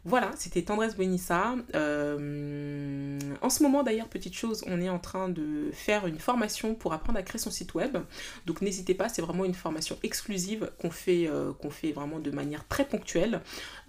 Voilà, 0.07 0.31
c'était 0.37 0.61
Tendresse 0.61 0.95
Benissa. 0.95 1.55
Euh, 1.73 3.19
en 3.41 3.49
ce 3.49 3.63
moment 3.63 3.81
d'ailleurs, 3.81 4.07
petite 4.07 4.35
chose, 4.35 4.63
on 4.67 4.79
est 4.79 4.89
en 4.89 4.99
train 4.99 5.29
de 5.29 5.71
faire 5.73 6.05
une 6.05 6.19
formation 6.19 6.75
pour 6.75 6.93
apprendre 6.93 7.17
à 7.17 7.23
créer 7.23 7.39
son 7.39 7.49
site 7.49 7.73
web. 7.73 7.97
Donc 8.45 8.61
n'hésitez 8.61 8.93
pas, 8.93 9.09
c'est 9.09 9.23
vraiment 9.23 9.45
une 9.45 9.55
formation 9.55 9.97
exclusive 10.03 10.69
qu'on 10.79 10.91
fait, 10.91 11.27
euh, 11.27 11.53
qu'on 11.53 11.71
fait 11.71 11.91
vraiment 11.91 12.19
de 12.19 12.29
manière 12.29 12.67
très 12.67 12.85
ponctuelle. 12.85 13.41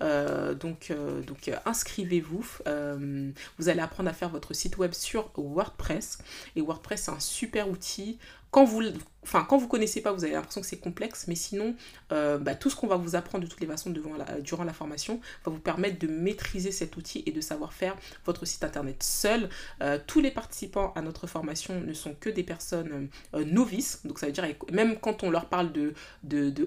Euh, 0.03 0.55
donc 0.55 0.91
donc 1.27 1.51
inscrivez-vous. 1.67 2.47
vous 3.59 3.69
allez 3.69 3.81
apprendre 3.81 4.09
à 4.09 4.15
faire 4.15 4.31
votre 4.31 4.55
site 4.55 4.79
web 4.79 4.95
sur 4.95 5.31
WordPress. 5.37 6.17
Et 6.57 6.63
WordPress, 6.63 7.03
c'est 7.03 7.11
un 7.11 7.21
super 7.21 7.69
outil 7.69 8.19
quand 8.57 8.65
vous, 8.65 8.83
enfin, 9.27 9.45
quand 9.49 9.59
vous 9.59 9.69
connaissez 9.69 10.01
pas, 10.01 10.13
vous 10.13 10.25
avez 10.25 10.35
l'impression 10.35 10.61
que 10.61 10.67
c'est 10.67 10.79
complexe, 10.79 11.27
mais 11.29 11.35
sinon, 11.35 11.75
euh, 12.13 12.39
bah, 12.39 12.55
tout 12.55 12.71
ce 12.71 12.77
qu'on 12.77 12.87
va 12.87 12.97
vous 12.97 13.17
apprendre 13.17 13.45
de 13.45 13.51
toutes 13.51 13.61
les 13.61 13.67
façons 13.67 13.91
durant 13.91 14.65
la 14.65 14.73
formation 14.73 15.21
va 15.45 15.53
vous 15.53 15.59
permettre 15.59 15.99
de 15.99 16.07
maîtriser 16.07 16.71
cet 16.71 16.97
outil 16.97 17.23
et 17.27 17.33
de 17.33 17.41
savoir 17.41 17.73
faire 17.73 17.97
votre 18.25 18.47
site 18.47 18.63
internet 18.65 19.03
seul. 19.03 19.49
Euh, 19.83 19.99
tous 20.07 20.21
les 20.21 20.31
participants 20.31 20.93
à 20.95 21.03
notre 21.03 21.27
formation 21.27 21.81
ne 21.81 21.93
sont 21.93 22.15
que 22.15 22.31
des 22.31 22.45
personnes 22.45 23.09
euh, 23.35 23.45
novices, 23.45 24.01
donc 24.05 24.19
ça 24.19 24.27
veut 24.27 24.33
dire, 24.33 24.47
même 24.71 24.99
quand 24.99 25.23
on 25.23 25.31
leur 25.31 25.49
parle 25.49 25.73
de, 25.73 25.95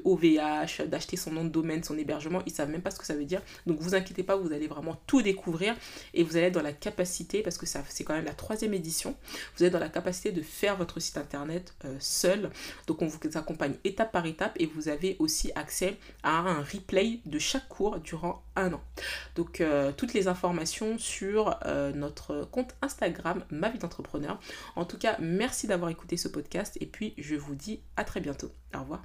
OVH, 0.04 0.88
d'acheter 0.88 1.17
son 1.17 1.32
nom 1.32 1.45
de 1.45 1.50
domaine, 1.50 1.84
son 1.84 1.98
hébergement, 1.98 2.41
ils 2.45 2.52
savent 2.52 2.69
même 2.69 2.82
pas 2.82 2.91
ce 2.91 3.00
que 3.00 3.06
ça 3.06 3.15
veut 3.15 3.26
dire. 3.26 3.41
Donc 3.65 3.80
vous 3.80 3.95
inquiétez 3.95 4.24
pas, 4.24 4.36
vous 4.36 4.52
allez 4.52 4.67
vraiment 4.67 5.00
tout 5.08 5.22
découvrir 5.22 5.76
et 6.13 6.24
vous 6.24 6.36
allez 6.36 6.48
être 6.48 6.54
dans 6.54 6.62
la 6.62 6.74
capacité, 6.74 7.41
parce 7.41 7.58
que 7.58 7.65
c'est 7.65 8.04
quand 8.04 8.13
même 8.13 8.26
la 8.26 8.34
troisième 8.34 8.74
édition, 8.74 9.15
vous 9.58 9.63
êtes 9.63 9.74
dans 9.74 9.80
la 9.80 9.89
capacité 9.89 10.32
de 10.32 10.41
faire 10.41 10.76
votre 10.76 11.00
site 11.00 11.17
internet 11.17 11.74
euh, 11.86 11.95
Donc 12.88 13.02
on 13.02 13.08
vous 13.08 13.20
accompagne 13.36 13.74
étape 13.84 14.12
par 14.12 14.26
étape 14.26 14.54
et 14.58 14.66
vous 14.66 14.90
avez 14.90 15.16
aussi 15.20 15.52
accès 15.56 15.98
à 16.24 16.40
un 16.40 16.62
replay 16.62 17.20
de 17.26 17.40
chaque 17.40 17.68
cours 17.68 18.00
durant 18.00 18.44
un 18.56 18.74
an. 18.74 18.82
Donc 19.36 19.62
euh, 19.62 19.92
toutes 19.92 20.14
les 20.14 20.28
informations 20.28 20.98
sur 20.98 21.58
euh, 21.66 21.92
notre 21.94 22.48
compte 22.52 22.76
Instagram, 22.82 23.44
ma 23.50 23.70
vie 23.70 23.80
d'entrepreneur. 23.80 24.40
En 24.76 24.86
tout 24.86 24.98
cas, 24.98 25.18
merci 25.20 25.68
d'avoir 25.68 25.90
écouté 25.90 26.18
ce 26.18 26.28
podcast 26.28 26.78
et 26.82 26.86
puis 26.86 27.14
je 27.18 27.36
vous 27.36 27.56
dis 27.56 27.82
à 27.98 28.04
très 28.04 28.22
bientôt. 28.22 28.52
Au 28.76 28.80
revoir. 28.80 29.02